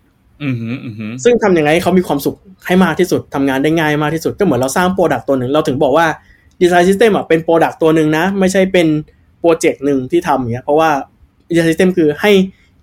[1.23, 2.35] ซึ่งทำยังไงให้เขามีความสุข
[2.67, 6.07] ให้มากที่สุดทำงานได้ง่ายมากที่สุดก็เหมือนเราสร้าง product ตัวหนึ่งเราถึงบอกว่า
[6.61, 8.87] design system อะเป็น product ตัวหนึ่งนะ ไม่ใช่เป็น
[9.39, 10.89] project หนึ่งที่ทำอย่างเงี้ยเพราะว่า
[11.55, 12.31] design system คือให้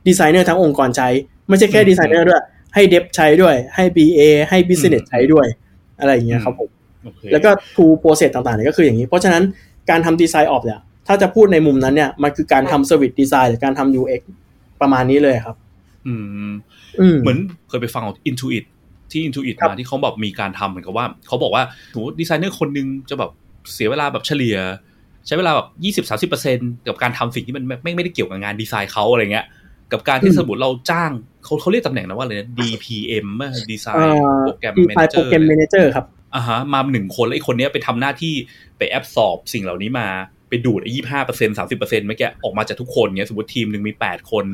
[0.08, 1.08] ดีไซเนอร์ทั้งองค์กรใช้
[1.48, 2.40] ไม่ใช่แค่ดีไซเนอร์ด้วย
[2.74, 5.46] ให้ dev ใช้ด้วย ให้ BA ให้ Business ใช้ด้วย
[6.00, 6.68] อะไรอย่างเงี้ยครับผม
[7.04, 9.42] โอเคแล้วก็ to process ต่างๆเนี่ยก็คืออย่างนี้ เพราะฉะนั้น
[9.90, 14.20] การทำ design ops เนี่ยถ้าจะพูดในมุมนั้นเนี่ยมันคือการทำ service design หรือการทำ UX
[14.80, 15.56] ประมาณนี้เลยครับ
[16.06, 16.52] อืม
[17.00, 17.38] อืมเหมือน
[17.68, 18.64] เคยไปฟังของ Intuit
[19.10, 21.62] ที่ Intuit ครับมาที่เขาแบบมีการทำเหมือนกับว่าเขาบอกว่า
[21.94, 23.30] สมมติดีไซเนอร์คนหนึ่งจะแบบ
[23.74, 24.56] เสียเวลาแบบเฉลี่ย
[25.26, 29.46] ใช้เวลาแบบยี่สิบสามสิบเปอร์เซ็นต์กับการทำสิ่งที่มันไม่ไม่ไม่ได้เกี่ยวกับงานดีไซน์เขาอะไรเงี้ย
[29.92, 31.10] กับการที่อืมสมมติเราจ้าง
[31.44, 33.26] เขาเขาเรียกตำแหน่งนะว่าอะไรนะ DPM
[33.70, 38.34] เอ่อ design program manager design program manager ครับอ่าฮะมาหนึ่งคนแล้วไอ้คนเนี้ยไปทำหน้าที่
[38.78, 40.06] ไปแอบสอบสิ่งเหล่านี้มา
[40.48, 44.44] ไปดูดไอ้ยี่ห้าเปอร์เซ็นต์สามสิบเปอร์เซ็นต์เมื่อกี้ออกมาจากทุกคนเนี้ยสมมติทีมหนึ่งมีแปดคน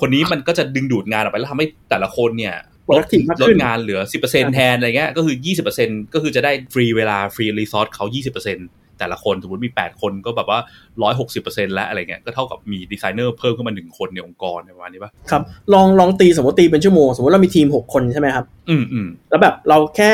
[0.00, 2.54] คนนี้มันก็จะดึงดูดงานออกไปแล้วทำให้แต่ละคนเนี่ย
[2.96, 8.58] ลด productive มากลขึ้ดนงานเหลือสิบเปอร์เซ็นแทนอะไรเงี้ยก็คือยี่สิบเปอร์เซ็นต์ก็คือจะได้ฟรีเวลา free resource เขายี่สิบเปอร์เซ็นต์
[8.98, 10.58] แต่ละคนสมมติมีแปดคนก็แบบว่า
[11.02, 15.42] ร้อยหกสิบเปอร์เซ็นต์แล้วอะไรเงี้ยก็เท่ากับมีดีไซเนอร์เพิ่มขึ้นมาหนึ่งคนในองค์กรประมาณนี้ปะครับ
[15.74, 20.12] ลองลองตีสมมติตีเป็นชั่วโมง สมมติเรามีทีม 6 คนใช่ไหมครับ อืมอืมแล้วแบบเราแค่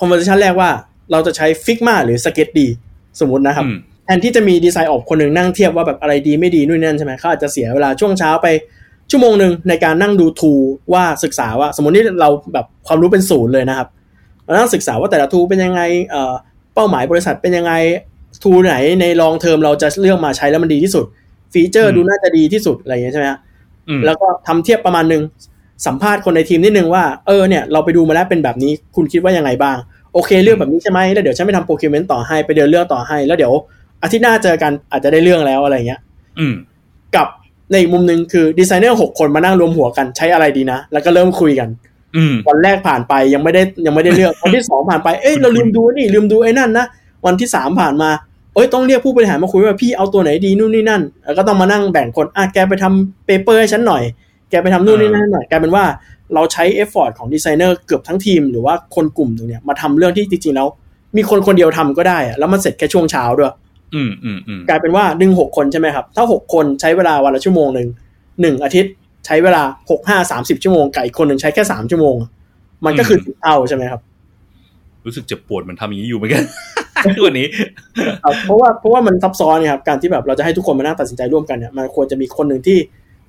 [0.00, 0.70] conversation แรกว่า
[1.12, 2.68] เราจะใช้ Figma หรือ Sketch ดี
[3.20, 8.46] สมมตินะครับอืมแทนที่จะมี design ops คนหนึ่งนั่งเทียบว่าแบบอะไรดีไม่ดีนู่นนั่นใช่ไหมเขาอาจจะเสียเวลาช่วงเช้าไป
[9.12, 10.52] ชั่วโมงหนึ่งในการนั่งดู tool
[10.92, 13.88] ว่าศึกษาว่าสมมตินี่เราแบบความรู้เป็นศูนย์เลยนะครับ
[14.44, 16.32] เรานั่งศึกษาว่าแต่ละ tool เป็นยังไงเอ่อ
[16.74, 17.72] เป้าหมายบริษัทเป็นยังไง
[18.44, 21.04] tool ไหนใน long term เราจะเลือกมาใช้แล้วมันดีที่สุด
[21.52, 23.38] feature ดูน่าจะดีที่สุดอะไรอย่างเงี้ยใช่ไหมฮะ
[23.88, 25.22] อืมแล้วก็ทำเทียบประมาณหนึ่ง
[25.86, 29.76] สัมภาษณ์คนในทีมนิดนึงว่าเออเนี่ยเราไปดูมาแล้วเป็นแบบนี้คุณคิดว่ายังไงบ้าง
[30.14, 33.52] โอเคเลือกแบบนี้ใช่ไหมแล้วเดี๋ยวฉันไปทำ procurement ต่อให้ไปเดินเรื่องต่อให้ แล้วเดี๋ยว
[34.02, 36.00] อาทิตย์หน้าเจอกันอาจจะได้เรื่องแล้วอะไรเงี้ย
[36.38, 36.54] อืม
[37.16, 37.28] กับ
[37.72, 41.68] ในอีกมุมหนึ่งคือดีไซเนอร์หกคนมานั่งรวมหัวกันใช้อะไรดีนะ แล้วก็เริ่มคุยกัน
[42.16, 46.86] อืมวันแรกผ่านไปยังไม่ได้ยังไม่ได้เลือกวันที่สองผ่านไปเอ้ยเราลืมดูนี่ลืมดูไอ้นั่นนะ
[47.26, 48.10] วันที่สามผ่านมา
[48.54, 54.02] เอ้ยต้องเรียกผู้บริหารมาคุยว่าพี่เอาตัวไหนดีนู่นนี่นั่นแล้วก็ต้องมานั่งแบ่งคนอะแกไปทำ paper ให้ฉันหน่อย
[54.50, 55.84] แกไปทำนู่นนี่นั่นหน่อยกลายเป็นว่า
[56.34, 60.68] เราใช้ effort ของดีไซเนอร์เกือบทั้งทีม หรือว่าคนกลุ่มหนึ่งเนี่ยมาทำเรื่องที่จริงๆแล้ว
[61.16, 63.52] มีคนคนเดียวทำก็ได้อะแล้วมันเสร็จแค่ช่วงเช้าด้วย
[63.94, 67.88] อืมอืมอืมกลายเป็นว่าดึงหกคนใช่ไหมครับ ถ้าหกคนใช้เวลาวันละชั่วโมงหนึ่ง
[68.40, 68.92] หนึ่งอาทิตย์
[69.26, 72.16] ใช้เวลาหกห้าสามสิบชั่วโมงกับอีกคนหนึ่งใช้แค่สามชั่วโมง
[72.84, 74.00] มันก็คือสิบเท่าใช่ไหมครับ
[75.06, 76.42] รู้สึกเจ็บปวดเหมันทำอย่างนี้อยู่เหมือนกัน
[77.04, 77.46] ทุกวันนี้
[78.24, 82.78] ครับเพราะว่าเพราะว่ามันซับซ้อนเนี่ยครับการที่แบบเราจะให้ทุกคนมานั่งตัดสินใจร่วมกันเนี่ยมันควรจะมีคนหนึ่งที่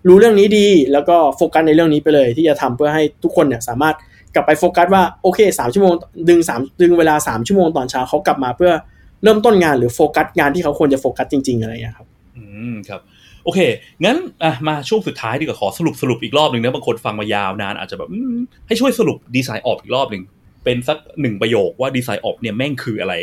[0.07, 3.95] รู้เรื่องนี้ดี แล้วก็โฟกัสในเรื่องนี้ไปเลย ที่จะทำเพื่อให้ทุกคนเนี่ยสามารถ
[4.35, 5.93] กลับไปโฟกัสว่าโอเคสามชั่วโมง
[6.29, 8.71] ดึงสามดึงเวลาสามชั่วโมงตอนเช้าเขากลับมาเพื่อ
[9.23, 12.07] เริ่มต้นงานหรือโฟกัสงานที่เขาควรจะโฟกัสจริง ๆ อะไรอย่างเงี้ยครับ
[12.37, 13.01] อืมครับ
[13.43, 13.59] โอเค
[14.05, 18.35] งั้นอะมาช่วงสุดท้ายดีกว่าขอสรุปสรุปอีกรอบหนึ่งนะบางคนฟังมายาวนานอาจจะแบบอืม
[18.67, 20.23] ให้ช่วยสรุป design ops อีกรอบหนึ่ง
[20.63, 23.13] เป็นสักหนึ่งประโยคว่า design ops เนี่ยแม่งคืออะไร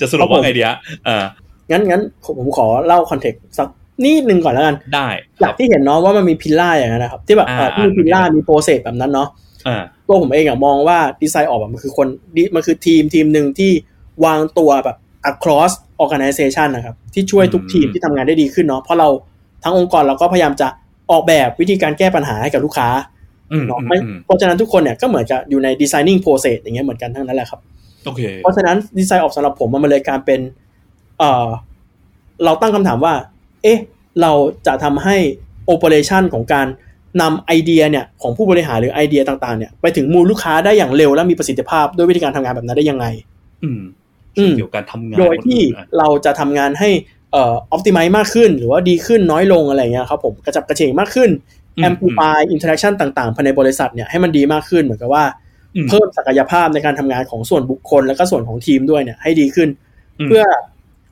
[0.00, 0.76] จะสรุปว่าไงดีฮะ
[1.08, 1.24] อ่า
[1.70, 2.02] งั้นงั้น
[2.38, 3.68] ผมขอเล่า context สัก
[4.04, 9.28] นิดนึงก่อนแล้วกัน ได้ครับ จากที่เห็นเนาะว่ามันมี pillar อย่างนั้นนะครับ ที่แบบเอ่ออ่าที่มี pillar มี process แบบนั้นเนาะ
[9.66, 13.72] อ่าตัวผมเองอะมองว่าดีไซน์ออกแบบมันคือคนดิมันคือทีมทีมหนึ่งที่
[14.24, 14.96] วางตัวแบบ
[15.30, 19.08] across organization นะครับ ที่ช่วยทุกทีมที่ทำงานได้ดีขึ้นเนาะเพราะเรา
[19.62, 20.68] ทั้งองค์กรเราก็พยายามจะ
[21.10, 22.88] ออกแบบวิธีการแก้ปัญหาให้กับลูกค้า
[23.52, 27.60] อืมเนาะอืมไม่อืมเพราะฉะนั้นทุกคนเนี่ยก็เหมือนกับอยู่ใน designing process อย่างเงี้ยเหมือนกันทั้งนั้นแหละครับ
[28.04, 30.40] โอเคเพราะฉะนั้นดีไซน์ออกสำหรับผมมันเลยการเป็น
[31.18, 31.48] เอ่อ
[32.44, 33.14] เราตั้งคำถามว่า
[33.62, 33.78] เอ๊ะ
[34.20, 34.32] เรา
[34.66, 35.16] จะทำให้
[35.66, 36.66] โอเปอเรชันของการ
[37.22, 43.06] นำไอเดียเนี่ยของผู้บริหารหรือไอเดียต่างๆเนี่ยไปถึงมูลลูกค้าได้อย่างเร็วและมีประสิทธิภาพด้วยวิธีการทำงานแบบนั้นได้ยังไง
[43.62, 43.82] อืมอืม
[44.56, 46.90] เกี่ยวกับการทำงาน โดยที่อะเราจะทำงานให้
[47.32, 51.30] เอ่อออ t ติ i z e มากขึ้น หรือว่าดีขึ้นน้อยลงอะไรเงี้ยครับผมกระจับกระเฉงมากขึ้น
[51.76, 55.24] อืม amplify interaction ต่างๆภายในบริษัทเนี่ยให้มันดีมากขึ้นเหมือนกับว่า
[55.76, 59.68] อืมเพิ่มศักยภาพในการทำงานของส่วนบุคคล แล้วก็ส่วนของทีมด้วยเนี่ยให้ดีขึ้น
[60.20, 60.44] อืมเพื่อ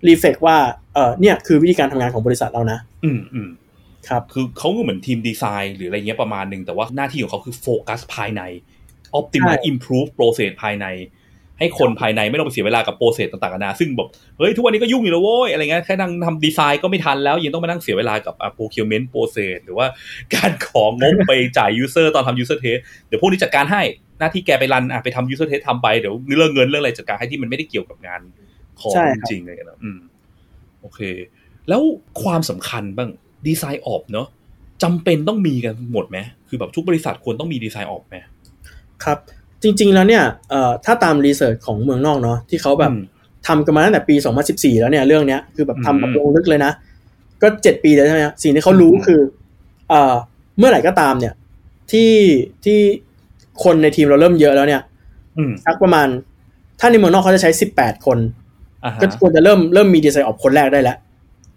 [0.08, 0.56] reflect ว่า
[0.94, 3.48] เออเนี่ยคือวิธีการทำงานของบริษัทเรานะ อืมอืม
[4.08, 8.42] ครับคือเขาก็เหมือนทีมดีไซน์หรืออะไรเงี้ยประมาณหนึ่งแต่ว่าหน้าที่ของเขาคือโฟกัสภายใน
[9.18, 10.86] optimize ใช่ improve process ภายใน
[11.58, 14.08] ให้คนภายในไม่ต้องไปเสียเวลากับ process ต่างๆนานาซึ่งแบบ
[14.38, 19.86] เฮ้ยทุกวันนี้ก็ยุ่งอยู่แล้วโว้ยอะไรเงี้ยแค่นั่งทำดีไซน์ก็ไม่ทันแล้ว ยังต้องมานั่งเสียเวลากับอะ procurement process หรือว่า
[20.34, 23.82] การของงบไปจ่าย user ตอนทำ user test เดี๋ยวพวกนี้จัดการให้
[24.18, 28.20] หน้าที่แกไป run อะไปทำ user test ทำไปเดี๋ยวเรื่องเงินเรื่องอะไรจัดการให้ที่มันไม่ได้เกี่ยวกับงาน
[28.80, 29.98] ของใช่จครับริงๆเลยนะอืม
[30.80, 31.00] โอเค
[31.68, 31.82] แล้ว
[32.22, 33.10] ความสำคัญบ้าง
[33.46, 34.26] ดีไซน์ออกเนาะ
[34.82, 36.18] จำเป็นต้องมีกันหมดไหม
[36.48, 38.16] คือแบบทุกบริษัทควรต้องมีดีไซน์ออกไหม
[39.04, 39.18] ครับ
[39.64, 43.02] จริง ๆ แล้วเนี่ยเอ่อถ้าตามรีเสิร์ชของเมืองนอกเนาะที่เขาแบบอืม
[43.46, 44.14] ทำกันมาตั้งแต่ปี
[44.48, 46.72] 2014 แล้วเนี่ยเรื่องเนี้ยคือแบบทำแบบอืมลงลึกเลยนะ
[47.42, 49.20] ก็เจ็ดปีเลยใช่ไหมฮะสิ่งที่เขารู้คือ
[49.88, 50.14] เอ่อ
[50.58, 51.34] เมื่อไหร่ก็ตามเนี่ย
[51.92, 52.12] ที่
[52.64, 52.78] ที่
[53.64, 54.82] คนในทีมเราเริ่มเยอะแล้วเนี่ย
[55.36, 56.08] อืมสักประมาณ
[56.80, 58.18] ถ้าในเมืองนอกเขาจะใช้สิบแปดคน
[58.84, 60.96] อ่าฮะก็ควรจะเริ่มเริ่มมี DesignOps คนแรกได้แล้ว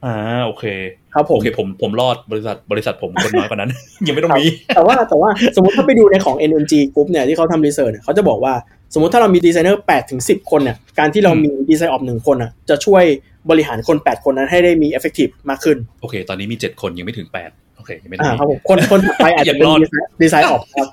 [0.06, 0.66] อ่าโอเค
[1.14, 3.72] ครับผมโอเคผมผมรอดบริษัทบริษัทผมคนน้อยกว่านั้น
[4.08, 4.46] ยังไม่ต้องมี
[4.76, 8.54] แต่ว่าแต่ว่าสมมติถ้าไปดูในของ NN Group เนี่ยที่เขาทำ research เนี่ยเขาจะบอกว่า
[8.94, 13.04] สมมติถ้าเรามีดีไซเนอร์8ถึง10 คนเนี่ยการที่เรามี DesignOps หนึ่งคนอะจะช่วย
[13.50, 19.80] บริหารคน 8 คนนั้นให้ได้มี effective มากขึ้น โอเค ตอนนี้มีเจ็ดคนยังไม่ถึงแปดโอเคอ่ายังไม่ต้องมีครับผมคนคนถัดไปอาจจะยังเป็นรอด
[20.22, 20.88] DesignOps ครับ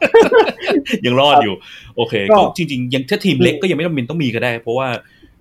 [1.06, 1.54] ยังรอดอยู่
[1.96, 4.88] โอเคก็ก็จริงๆยังถ้าทีมเล็กก็ยังไม่จำเป็นต้องมีก็ได้ เพราะว่า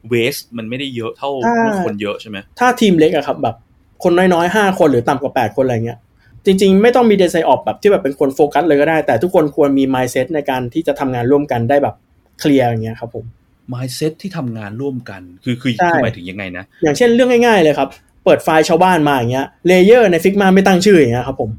[0.09, 3.55] waste มันไม่ได้เยอะเท่าถ้าเมื่อคนเยอะใช่ไหมถ้าทีมเล็กอะครับแบบ
[4.03, 5.99] คนน้อยๆ5คนหรือต่ำกว่า8คนอะไรเงี้ย
[6.45, 11.95] จริงๆ ไม่ต้องมี DesignOps แบบที่แบบเป็นคนโฟกัสเลยก็ได้ แต่ทุกคนควรมี mindset ในการที่จะทำงานร่วมกันได้แบบ
[12.39, 13.25] เคลียร์อย่างเงี้ยครับผม
[13.73, 17.89] mindset ที่ทำงานร่วมกันคือคือใช่คือหมายถึงยังไงนะ อย่างเช่นเรื่องง่ายๆเลยครับ
[18.23, 21.49] เปิดไฟล์ชาวบ้านมาอย่างเงี้ย layer ใน Figma ไม่ตั้งชื่ออย่างเงี้ยครับผม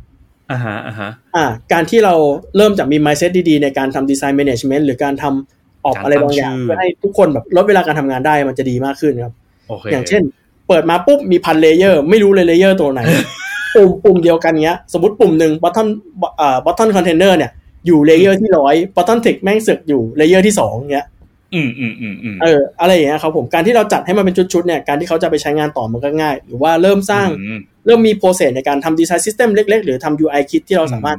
[0.50, 2.14] อ่าฮะอ่าฮะอ่าการที่เรา
[2.56, 9.32] เริ่มจากมี mindset ดีๆ ในการทำดีไซน์ management หรือการทำ ออกการอะไรบางอย่างตั้งชื่อเพื่อให้ทุกคนแบบลดเวลาการทำงานได้มันจะดีมากขึ้นครับ
[9.68, 10.22] โอเคอย่างเช่น
[10.68, 13.00] เปิดมาปุ๊บมีพัน layer ไม่รู้เลย layer ตัวไหน
[13.74, 15.86] ปุ่มปุ่มเดียวกันเงี้ย สมมติปุ่มหนึ่ง button
[16.40, 17.50] อ่า button container เนี่ย
[17.86, 21.06] อยู่ layer ที่ร้อย button text แม่งเสือกอยู่ layer ที่สองเงี้ย
[21.54, 31.18] อืมอืมอืมอืมเอออะไรอย่างเงี้ยครับผมการที่เราจัดให้มันเป็นชุดๆเนี่ยการที่เขาจะไปใช้งานต่อมันก็ง่าย หรือว่าเริ่มสร้างอืมเริ่มมี process ในการทำ design system เล็ก ๆ หรือทำ UI kit ที่เราสามารถ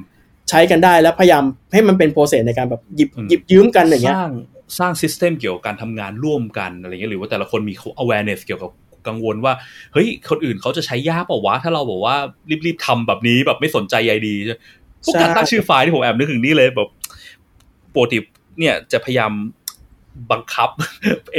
[0.49, 1.43] ใช้กันได้แล้วพยายาม
[1.73, 4.31] ให้มันเป็น process ในการแบบหยิบอืมหยิบยืมกันอย่างเงี้สยร้าง
[4.79, 8.71] สร้าง system เกี่ยวกับการทำงานร่วมกันอะไรเงี้ยหรือว่าแต่ละคนมี awareness เกี่ยวกับ
[9.07, 9.53] กังวลว่า
[9.93, 12.15] เฮ้ยคนอื่นเขาจะใช้ยากเปล่าวะถ้าเราบอกว่า
[12.65, 14.55] รีบๆทำแบบนี้แบบไม่สนใจใยดีใช่
[15.03, 16.89] พวกการตั้งชื่อไฟล์ที่ผมแอบนึกถึงนี่เลยแบบ
[17.95, 18.17] ปกติ
[18.59, 19.31] เนี่ยจะพยายาม
[20.31, 20.69] บังคับ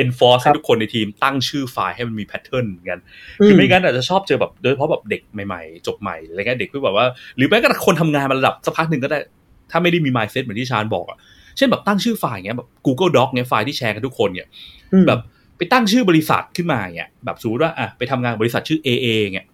[0.03, 2.99] enforce ให้ทุกคนในทีมตั้งชื่อไฟล์ให้มันมี pattern เหมือนกัน
[3.45, 7.07] คือไม่งั้นอาจจะชอบเจอแบบโดยเฉพาะแบบเด็กใหม่ๆ จบใหม่อะไรเงี้ยเด็กที่แบบว่า
[7.37, 9.19] หรือแม้กระทั่งคนทำงานมาระดับสักพักหนึ่งก็ได้
[9.71, 11.19] ถ้าไม่ได้มี mindset เหมือนที่ชาญบอกอะ
[11.57, 14.49] เช่นแบบตั้งชื่อไฟล์อย่างเงี้ยแบบ Google Doc เงี้ยไฟล์ที่แชร์กันทุกคนเนี่ย
[14.93, 15.21] อืมแบบ
[15.57, 19.47] ไปตั้งชื่อบริษัทขึ้นมาเงี้ยแบบสมมติว่าอะไปทำงานบริษัทชื่อ AA เงี้ย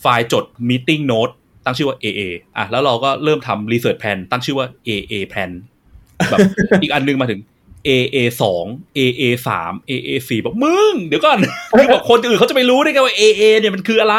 [0.00, 1.32] ไฟล์จด meeting note
[1.64, 2.22] ตั้งชื่อว่า AA
[2.56, 5.50] อะแล้วเราก็เริ่มทำ research plan ตั้งชื่อว่า AA plan
[6.30, 6.40] แบบ
[6.82, 7.40] อีกอันนึงมาถึง
[7.88, 8.64] AA สอง
[8.98, 11.38] AA สาม AA สี่บอกมึง เดี๋ยวก่อน
[11.78, 14.16] คือแบบคนอื่นเขาจะไม่รู้ได้ไงว่า AA เนี่ยมันคืออะไร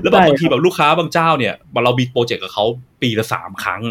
[0.00, 2.64] แล้วแบบใช่บางทีแบบลูกค้าบางเจ้าเนี่ยเรามีโปรเจกต์กับเขา
[3.02, 3.82] ปีละสามครั้ง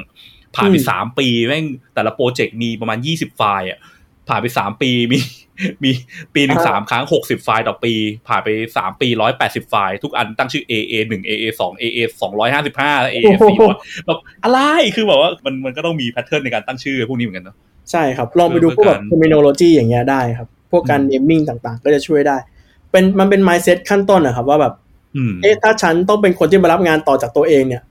[0.55, 3.79] ผ่านไปอืมสามปีแม่งแต่ละโปรเจกต์มีประมาณยี่สิบไฟล์อะ
[4.29, 5.19] ผ่านไปสามปีมี
[5.83, 5.91] มี
[6.33, 7.93] ปีหนึ่งสามครั้งหกสิบไฟล์ต่อปี
[8.27, 13.57] ผ่านไปสามปีร้อยแปดสิบไฟล์ทุกอันตั้งชื่อ AA หนึ่ง AA สอง AA สองร้อยห้าสิบห้า AA สี่
[14.05, 14.59] แบบอะไร
[14.95, 17.55] คือแบบว่ามันมันก็ต้องมี pattern ในการตั้งชื่อพวกนี้เหมือนกันเนาะ
[17.91, 22.37] ใช่ครับ ลองไปดูพวกแบบเออการ terminology อย่างเงี้ยได้ครับ พวกการ naming ต่างๆ ก็จะช่วยได้
[22.91, 24.73] เป็นมันเป็น mindset ขั้นต้นนะครับว่าแบบ
[25.15, 27.81] อืมเอ๊ะถ้าฉันต้องเป็นคนที่มารับงานต่อจากตัวเองเนี่ย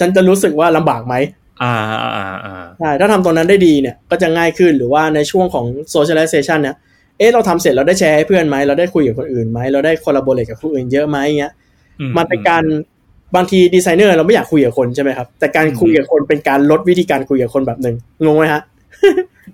[0.00, 1.14] ฉันจะรู้สึกว่าลำบากไหม
[1.62, 6.76] อ่าอ่าอ่าอ่าใช่ถ้าทำตรงนั้นได้ดีเนี่ยก็จะง่ายขึ้นหรือว่าในช่วงของ socialization เนี่ย
[7.18, 11.52] เอ๊ะเราทำเสร็จเราได้แชร์ให้เพื่อนไหมเราได้คุยกับคนอื่นไหมเราได้ collaborate กับคนอื่นเยอะไหมเงี้ย
[12.00, 12.64] อืมันเป็นการ
[13.36, 18.62] บางทีดีไซเนอร์เราไม่อยากคุยกับคนใช่ไหมครับ แต่การคุยกับคนเป็นการลดวิธีการคุยกับคนแบบหนึ่งงงไหมฮะ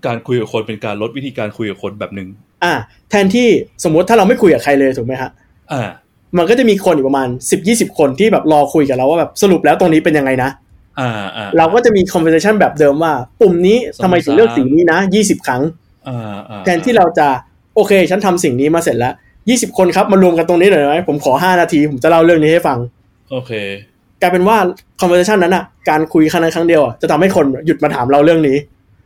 [0.07, 2.29] การคุยกับคนเป็นการลดวิธีการคุยกับคนแบบหนึ่ง
[2.65, 2.73] อ่า
[3.11, 3.49] แทนที่
[3.85, 5.31] สมมติถ้าเราไม่คุยกับใครเลยถูกไหมฮะ
[5.73, 5.83] อ่า
[6.39, 10.64] มันก็จะมีคนอีกประมาณสิบยี่สิบคนที่แบบรอคุยกับเราว่าแบบสรุปแล้วตรงนี้เป็นยังไงนะอ่าอ่า
[11.59, 15.63] เราก็จะมี conversation แบบเดิมว่า ปุ่มนี้ทำไมถึงเลือกสีนี้นะยี่สิบครั้ง
[16.09, 17.29] อ่าอ่าแทนที่เราจะ
[17.75, 19.15] โอเค ฉันทำสิ่งนี้มาเสร็จแล้ว
[19.49, 22.79] ยี่สิบคนครับมารวมกันตรงนี้หน่อยไหมผมขอห้านาที ผมจะเล่าเรื่องนี้ให้ฟัง
[23.31, 23.53] โอเค
[24.21, 24.57] กลายเป็นว่า
[25.01, 28.57] conversation นั้นอะ การคุยครั้งนั้นครั้งเดียวอะจะทำให้คนหยุดมาถามเราเรื่องนี้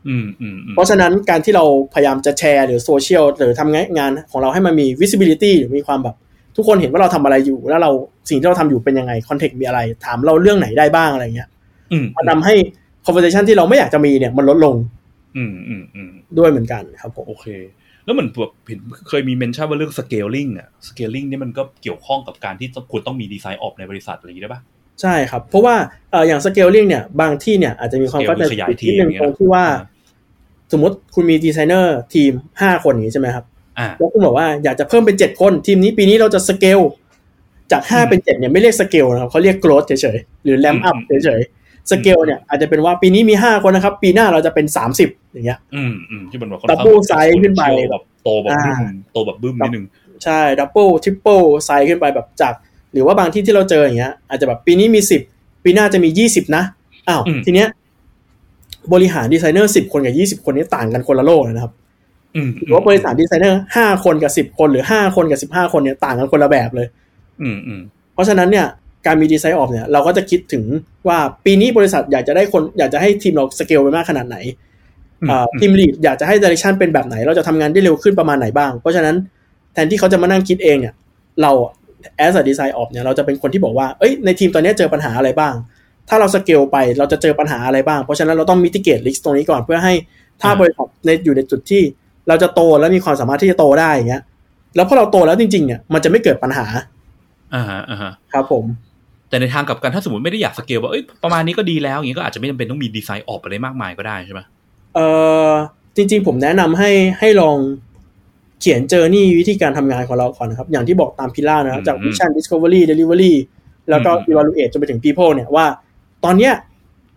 [0.09, 1.64] อืมอืมอืมเพราะฉะนั้นการที่เรา
[1.95, 6.16] พยายามจะแชร์หรือ socialize หรือทำงานของเราให้มันมี visibility หรือมีความแบบ
[6.57, 7.91] ทุกคนเห็นว่าเราทำอะไรอยู่ แล้วเรา
[8.28, 11.57] สิ่งที่เราทำอยู่เป็นยังไง context มีอะไร ถามเราเรื่องไหนได้บ้างอะไรเงี้ยอื
[12.03, 12.55] มมันทำให้
[13.07, 14.76] conversation ที่เราไม่อยากจะมีเนี่ยมันลดลง
[15.36, 17.47] อืมอืมอืมด้วยเหมือนกันครับผมโอเค
[18.05, 18.78] แล้วเหมือนแบบเห็น
[19.09, 24.61] เคยมี mention ว่าเรื่อง scaling อะ scaling นี่มันก็เกี่ยวข้องกับการที่ควรต้องมี DesignOps ในบริษัทอะไรอย่างนี้ได้ปะ
[25.03, 25.74] ใช่ครับ เพราะว่า
[26.11, 29.64] เอ่ออย่าง scaling เนี่ยบางที่เนี่ยอาจจะมีความ Scale เข้าใจคือขยายผิดที่หนึ่งทีมอย่างเงี้ยตรงที่ว่า
[30.72, 33.45] สมมติคุณมีดีไซเนอร์ทีม5คนอย่างนี้ใช่ไหมครับ
[33.78, 36.80] อ่าแล้วคุณบอกว่าอยากจะเพิ่มเป็น7คนทีมนี้ปีนี้เราจะสเกล
[37.72, 41.57] จาก5เป็น7เนี่ยไม่เรียกสเกลนะครับเขาเรียก growth เฉยๆหรือ ramp up อืมเฉยๆ
[41.91, 44.66] สเกลเนี่ยอาจจะเป็นว่าปีนี้มี5คนนะครับ ปีหน้าเราจะเป็น
[45.01, 49.84] 30อย่างเงี้ย อืมอืมที่มันแบบค่อน Double ข้าง size ขึ้นไปแบบโตแบบบึ้มอ่าโตแบบบึ้มนิดนึง
[50.24, 52.53] ใช่ double triple size ขึ้นไปแบบจาก
[52.93, 55.01] หรือว่าบางที่ที่เราเจออย่างเงี้ย อาจจะแบบปีนี้มี
[55.32, 56.62] 10ปีหน้าจะมี20นะ
[57.09, 57.68] อ้าวอืมทีเนี้ย
[58.93, 61.72] บริหารดีไซเนอร์10คนกับ20คนนี้ต่างกันคนละโลกเลยนะครับ
[62.34, 66.86] อืมหรือว่าบริษัทดีไซเนอร์5คนกับ10คนหรือ5คนกับ15คนเนี่ยต่างกันคนละแบบเลย
[67.43, 67.80] อืมอืม
[68.14, 68.66] เพราะฉะนั้นเนี่ย
[69.09, 70.64] การมี DesignOps เนี่ยเราก็จะคิดถึง
[71.09, 74.36] ว่าปีนี้บริษัทอยากจะได้คนอยากจะให้ทีมเราสเกลไปมากขนาดไหน
[75.61, 79.16] team lead อยากจะให้ direction เป็นแบบไหน เราจะทำงานได้เร็วขึ้นประมาณไหนบ้าง เพราะฉะนั้น
[79.72, 80.94] แทนที่เขาจะมานั่งคิดเองเนี่ย
[81.42, 81.50] เรา
[82.26, 85.54] as a DesignOps เนี่ยเราจะเป็นคนที่บอกว่าเอ้ยในทีมตอนนี้เจอปัญหาอะไรบ้าง
[86.09, 89.94] ถ้าเราสเกลไปเราจะเจอปัญหาอะไรบ้าง เพราะฉะนั้นเราต้อง mitigate risk ตรงนี้ก่อนเพื่อให้
[90.42, 91.82] ถ้าบริษัทในอยู่ในจุดที่
[92.28, 94.22] เราจะโตและมีความสามารถที่จะโตได้อย่างเงี้ย
[94.76, 96.66] แล้วพอเราโตแล้วจริงๆเนี่ยมันจะไม่เกิดปัญหา
[97.54, 98.64] อ่าฮะอ่าฮะครับผม
[99.29, 104.41] แต่ในทางกลับกันถ้าสมมติไม่ได้อยากสเกลว่าเอ้ยประมาณนี้ก็ดีแล้วอย่างนี้ก็อาจจะไม่จำเป็นต้องมี DesignOps อะไรมากมายก็ได้ใช่ไหม
[104.95, 105.07] เอ่
[105.49, 105.51] อ
[105.97, 107.57] จริง ๆ ผมแนะนำให้ให้ลอง
[108.61, 113.33] เขียนเจอร์นี่วิธีการทำงานของเราก่อนนะครับ อย่างที่บอกตามพิล่านะครับ จาก Vision Discovery Delivery
[113.91, 115.66] แล้วก็ Evaluate จนไปถึง People เนี่ยว่า
[116.24, 116.53] ตอนเนี้ย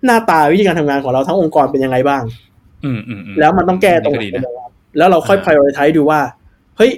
[0.05, 2.23] หน้าตาวิธีการทำงานของเราทั้งองค์กรเป็นยังไงบ้าง
[2.85, 6.19] อืมอืมอืมแล้วมันต้องแก้ตรงไหนนี่ก็ดีนะบ้างแล้วเราค่อย prioritize ดูว่า
[6.77, 6.91] เฮ้ย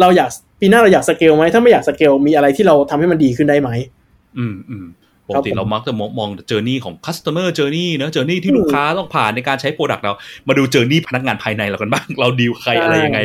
[0.00, 0.30] เราอยาก
[0.60, 3.70] ปีหน้าเราอยากสเกลไหมถ้าไม่อยากสเกลมีอะไรที่เราทำให้มันดีขึ้นได้ไหม
[4.38, 4.86] อืมอืม
[5.28, 10.12] ครับผมปกติเรามักจะมองมอง journey ของ customer journey เนอะ journey ที่ลูกค้าต้องผ่านในการใช้ product เรา
[10.48, 13.20] มาดู journey พนักงานภายในเรากันบ้าง เราดีลใครอะไรยังไง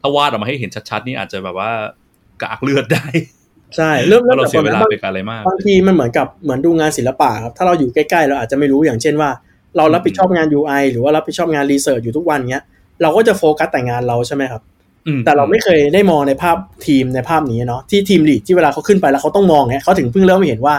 [0.00, 1.70] ถ้าวาดออกมาให้เห็นชัดๆ นี่อาจจะแบบว่า
[2.42, 3.06] กากเลือดได้
[3.76, 9.30] ใช่ เริ่มเพเริ่ราะมเราจากเสีตยรงเวนั้ลานบางไปกับอะไรมาก บางทีมันเหมือนกับเหมือนดูงานศิลปะครับ ถ้าเราอยู่ใกล้ๆ เราอาจจะไม่รู้อย่างเช่นว่า
[9.76, 12.64] เรารับผิดชอบงาน UI หรือว่ารับผิดชอบงาน research อยู่ทุกวันเนี้ย
[13.02, 14.69] เราก็จะโฟกัสแต่งานเราใช่ไหมครับอืม
[15.24, 20.74] แต่เราไม่เคยได้มองในภาพทีมในภาพนี้เนาะที่ทีมลีดที่เวลาเขาขึ้นไปแล้วเขาต้องมองเนี้ยเขาถึงเพิ่งเริ่มเห็นว่า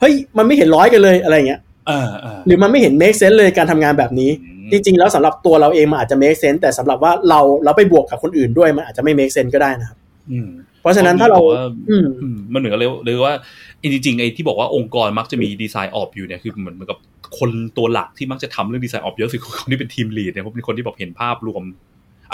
[0.00, 4.30] เฮ้ยมันไม่เห็นร้อยกันเลยอะไรเงี้ยเออเออหรือมันไม่เห็น make sense เลยการทำงานแบบนี้
[4.72, 9.98] จริง ๆ แล้วสำหรับตัวเราเองมันอาจจะ make sense แต่สำหรับว่าเราเราไปบวกกับคนอื่นด้วยมันอาจจะไม่ make sense ก็ได้นะครับ
[10.32, 10.48] อืม
[10.80, 13.34] เพราะฉะนั้นถ้าเราบอกว่าอืมอืมมันเหมือนกับเลยเลยว่า
[13.82, 16.98] จริงๆไอ้ที่บอกว่าองค์กรมักจะมีดีไซน์ออกอยู่เนี่ยคือเหมือนเหมือนกับ
[17.38, 21.62] คนตัวหลักที่มักจะทำเรื่องดีไซน์ออกเยอะสุดคือคนที่เป็นทีมลีดเนี่ยเพราะเป็นคนที่แบบเห็นภาพรวม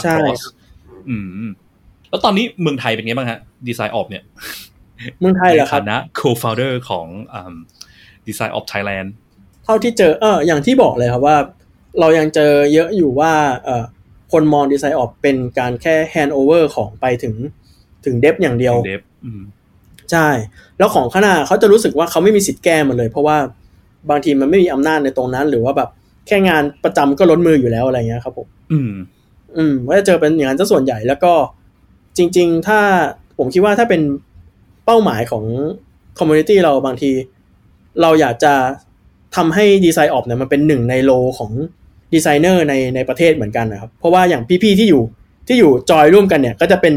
[0.02, 0.42] ใช่ across
[1.08, 1.52] อืมอืม
[2.10, 4.22] แล้วตอนนี้เมืองไทยเป็นไงบ้างฮะ DesignOps เนี่ย
[5.20, 7.06] เมืองไทยเหรอครับในฐานะ co-founder ของ
[8.26, 9.12] DesignOps Thailand
[9.64, 11.36] เท่าที่เจอเอออย่างที่บอกเลยครับว่า
[12.00, 13.32] เรายังเจอเยอะอยู่ว่า
[13.64, 13.84] เออ
[14.32, 17.34] คนมอง DesignOps เป็นการแค่ hand over ของไปถึง
[18.04, 19.42] ถึง dev อย่างเดียว dev อืม
[20.10, 20.28] ใช่
[20.78, 23.36] แล้วของข้างหน้าเขาจะรู้สึกว่าเขาไม่มีสิทธิ์แก้มันเลย เพราะว่า
[24.10, 25.88] บางทีมันไม่มีอำนาจในตรงนั้น หรือว่าแบบ
[26.26, 28.90] แค่งานประจำก็ล้นมืออยู่แล้วอะไรเงี้ยครับผมอืม
[29.56, 31.32] อืมก็จะเจอเป็นอย่างนั้นซะส่วนใหญ่แล้วก็
[32.16, 32.80] จริง ๆ ถ้า
[33.38, 34.02] ผมคิดว่าถ้าเป็น
[34.84, 35.44] เป้าหมายของ
[36.18, 37.10] community เราบางที
[38.02, 38.54] เราอยากจะ
[39.36, 41.50] ทำให้ DesignOps เนี่ยมันเป็นหนึ่งใน role ของ
[42.14, 45.02] ดีไซเนอร์ในในประเทศเหมือนกันนะครับ เพราะว่าอย่างพี่ ๆ ที่อยู่
[45.48, 46.94] ที่อยู่จอยร่วมกันเนี่ย ก็จะเป็น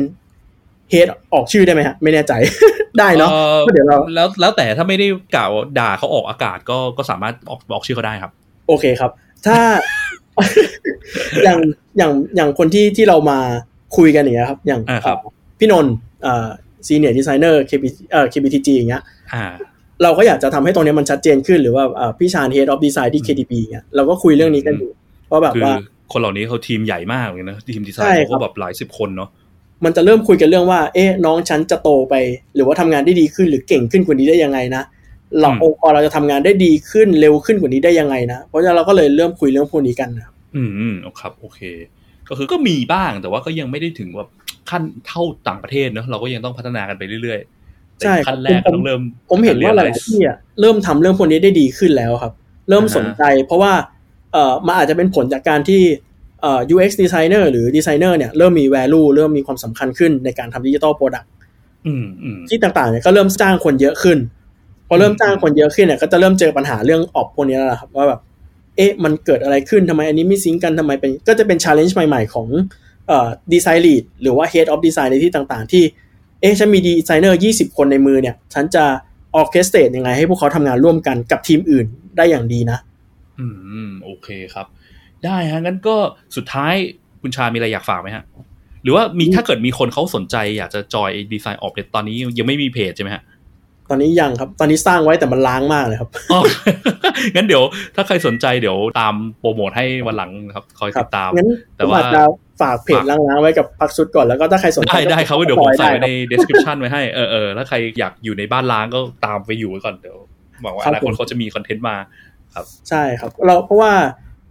[0.89, 2.33] head ออกชื่อได้ไหมฮะ ไม่แน่ใจ
[2.99, 8.31] ได้เนาะอ่อก็เดี๋ยวเราแล้วแล้วแต่ถ้าไม่ได้กล่าวด่าเขาออกอากาศก็ก็สามารถออกบอกชื่อเขาได้ครับ
[8.67, 9.11] โอเคครับ
[9.45, 9.57] ถ้า
[11.43, 11.59] อย่าง
[11.97, 13.39] อย่างอย่างคนที่ที่เรามา
[13.97, 15.17] คุยกันอย่างเงี้ยครับ อย่างอ่าครับ
[15.59, 15.93] พี่นนท์
[16.25, 16.47] อ่า
[16.87, 19.01] senior designer KB เอ่อ KBTG อย่างเงี้ย
[19.33, 19.45] อ่า
[20.03, 24.91] เราก็อยากจะทำให้ตรงเนี้ยมันชัดเจนขึ้นหรือว่าอ่าพี่ชาญ Head of Design ที่ KDP เงี้ยเราก็คุยเรื่องนี้กันอยู่
[25.27, 25.75] เพราะแบบคือว่า
[26.11, 29.29] คนเหล่านี้เขาทีมใหญ่มากเลยนะทีมดีไซน์ใช่ครับเขาก็แบบหลายสิบคนเนาะ
[29.85, 32.15] มันจะเริ่มคุยกันเรื่องว่า เอ๊ะน้องฉันจะโตไป
[32.55, 34.83] หรือว่าทำงานได้ดีขึ้นหรือเก่งขึ้นกว่านี้ได้ยังไงนะ
[35.41, 41.59] เราองค์กรเราจะทำงานได้ดีขึ้นเร็วขึ้นกว่านี้ได้ยังไงนะ เพราะฉะนั้นเราก็เลยเริ่มคุยเรื่องพวกนี้กันนะครับอืมอืมครับ โอเค
[42.29, 44.25] ก็คือก็มีบ้างแต่ว่าก็ยังไม่ได้ถึงว่า
[44.69, 52.33] ขั้นเท่าต่างประเทศเนอะเราก็ยังต้องพัฒนากันไปเรื่อยๆแต่ใช่ขั้นแรกผมก็ต้องเริ่ม ผมเห็นว่าหลายๆที่อะเริ่มทำเรื่องพวกนี้ได้ดีขึ้นแล้วครับ
[52.69, 53.73] เริ่มสนใจ เพราะว่า
[54.33, 55.81] เอ่อมันอาจจะเป็นผลจากการที่
[56.41, 61.29] เอ่อ UX designer หรือ designer เนี่ยเริ่มมี value เริ่มมีความสำคัญขึ้นในการทำดิจิ t a ลโปรดักต์
[61.87, 64.17] อืมอืมที่ต่างๆเนี่ยก็เริ่มจ้างคนเยอะขึ้น
[64.87, 68.21] พอเริ่มจ้างคนเยอะขึ้นเนี่ยก็จะเริ่มเจอปัญหาเรื่องออกพวกนี้แล้วล่ะครับว่าแบบ
[68.77, 72.47] เอ๊ะมันเกิดอะไรขึ้นทำไมอันนี้ไม่ซิงกันทำไมเป็นก็จะเป็น challenge ใหม่ๆของ
[73.07, 75.83] เอ่อ design lead หรือว่า head of design ในที่ต่างๆ ที่
[76.41, 78.83] เอ๊ะฉันมีดีไซเนอร์ 20 คนในมือเนี่ย ฉันจะ
[79.39, 81.85] orchestrate ยังไงให้พวกเขาทำงานร่วมกันกับทีมอื่น
[82.17, 82.79] ได้อย่างดีนะ
[83.39, 83.45] อื
[83.89, 84.65] ม โอเคครับ
[85.25, 85.95] ได้ฮะงั้นก็
[86.35, 86.73] สุดท้าย
[87.21, 88.23] คุณชามีอะไรอยากฝากไหมฮะ
[88.83, 93.23] หรือว่ามีถ้าเกิดมีคนเขาสนใจอยากจะจอยดีไซน์ออกเนี่ยตอนนี้ยังไม่มีเพจใช่ไหมฮะ
[93.89, 96.41] ตอนนี้ยังครับ ตอนนี้สร้างไว้แต่มันล้างมากเลยครับอ๋อ
[97.35, 97.63] งั้นเดี๋ยว
[97.95, 102.23] ถ้าใครสนใจเดี๋ยวตามโปรโมทให้วันหลังนะครับคอยครัติดตามงั้นแต่ผมว่าอาจจะ
[102.61, 110.17] ฝากเพจล้างๆไว้กับพักชุดก่อนแล้วก็ถ้าใครสนใจได้ได้ครับก็เดี๋ยวผมใส่ไว้ได้ใน description ไว้ให้เออเออแล้วใครอยากอยู่ในบ้านล้างก็ตามไปอยู่ไว้ก่อนเดี๋ยว
[110.61, 111.95] หวังว่าครับหลายคนผมเขาจะมีคอนเทนต์มา
[112.89, 113.91] ใช่ครับ เราเพราะว่า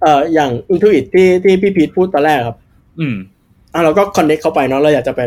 [0.02, 2.56] เอ่ออย่าง Intuit ที่ที่พี่พีทพูดตอนแรกครับ
[3.00, 3.16] อืม
[3.74, 5.20] อะเราก็ connect เข้าไปเนาะเราอยากจะไป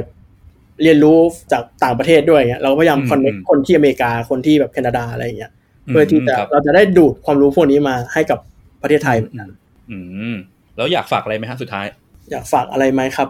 [0.84, 1.18] เรียนรู้
[1.52, 5.52] จากต่างประเทศด้วยเงี้ยเราก็พยายามอืม connect อืมคนที่อเมริกาคนที่แบบแคนาดาอะไรอย่างเงี้ย
[5.88, 8.40] อืมเพื่อที่จะครับเราจะได้ดูดความรู้พวกนี้มาให้กับ
[8.82, 9.50] ประเทศไทยเหมือนกัน
[9.92, 9.98] อื
[10.34, 10.36] ม
[10.76, 11.86] แล้วอยากฝากอะไรไหมฮะสุดท้าย
[12.32, 13.30] อยากฝากอะไรไหมครับ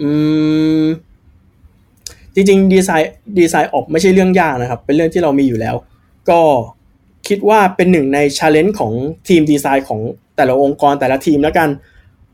[0.00, 0.08] อื
[0.82, 0.84] ม
[2.34, 5.74] จริงๆดีไซน์ดีไซน์ออกไม่ใช่เรื่องยากนะครับ เป็นเรื่องที่เรามีอยู่แล้ว
[6.30, 6.40] ก็
[7.28, 8.92] คิดว่าเป็นหนึ่งใน challenge ของ
[9.28, 10.00] ทีมดีไซน์ของ
[10.36, 11.68] แต่ละองค์กรแต่ละทีมแล้วกัน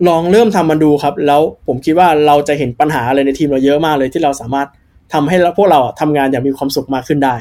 [0.09, 4.69] ลองเริ่มทำมันดูครับ แล้วผมคิดว่าเราจะเห็นปัญหาอะไรในทีมเราเยอะมากเลยที่เราสามารถ
[5.13, 7.37] ทำให้พวกเราทำงานอย่างมีความสุขมากขึ้นได้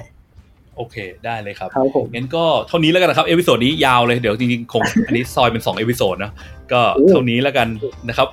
[0.78, 0.95] โอเค
[1.26, 6.32] ได้เลยครับครับผมงั้นก็เท่านี้แล้วกันนะครับ episode นี้ยาวเลย เดี๋ยวจริงๆ คงอันนี้ซอยเป็น2 episode นะ
[6.72, 7.68] ก็เท่านี้แล้วกัน
[8.09, 8.28] นะครับ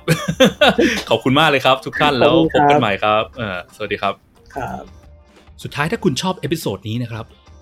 [1.09, 4.13] ขอบคุณมากเลยครับ ทุกท่านแล้วพบกันใหม่ครับเออสวัสดีครับ
[4.55, 4.83] ครับ
[5.63, 7.25] สุดท้ายถ้าคุณชอบ episode นี้นะครับ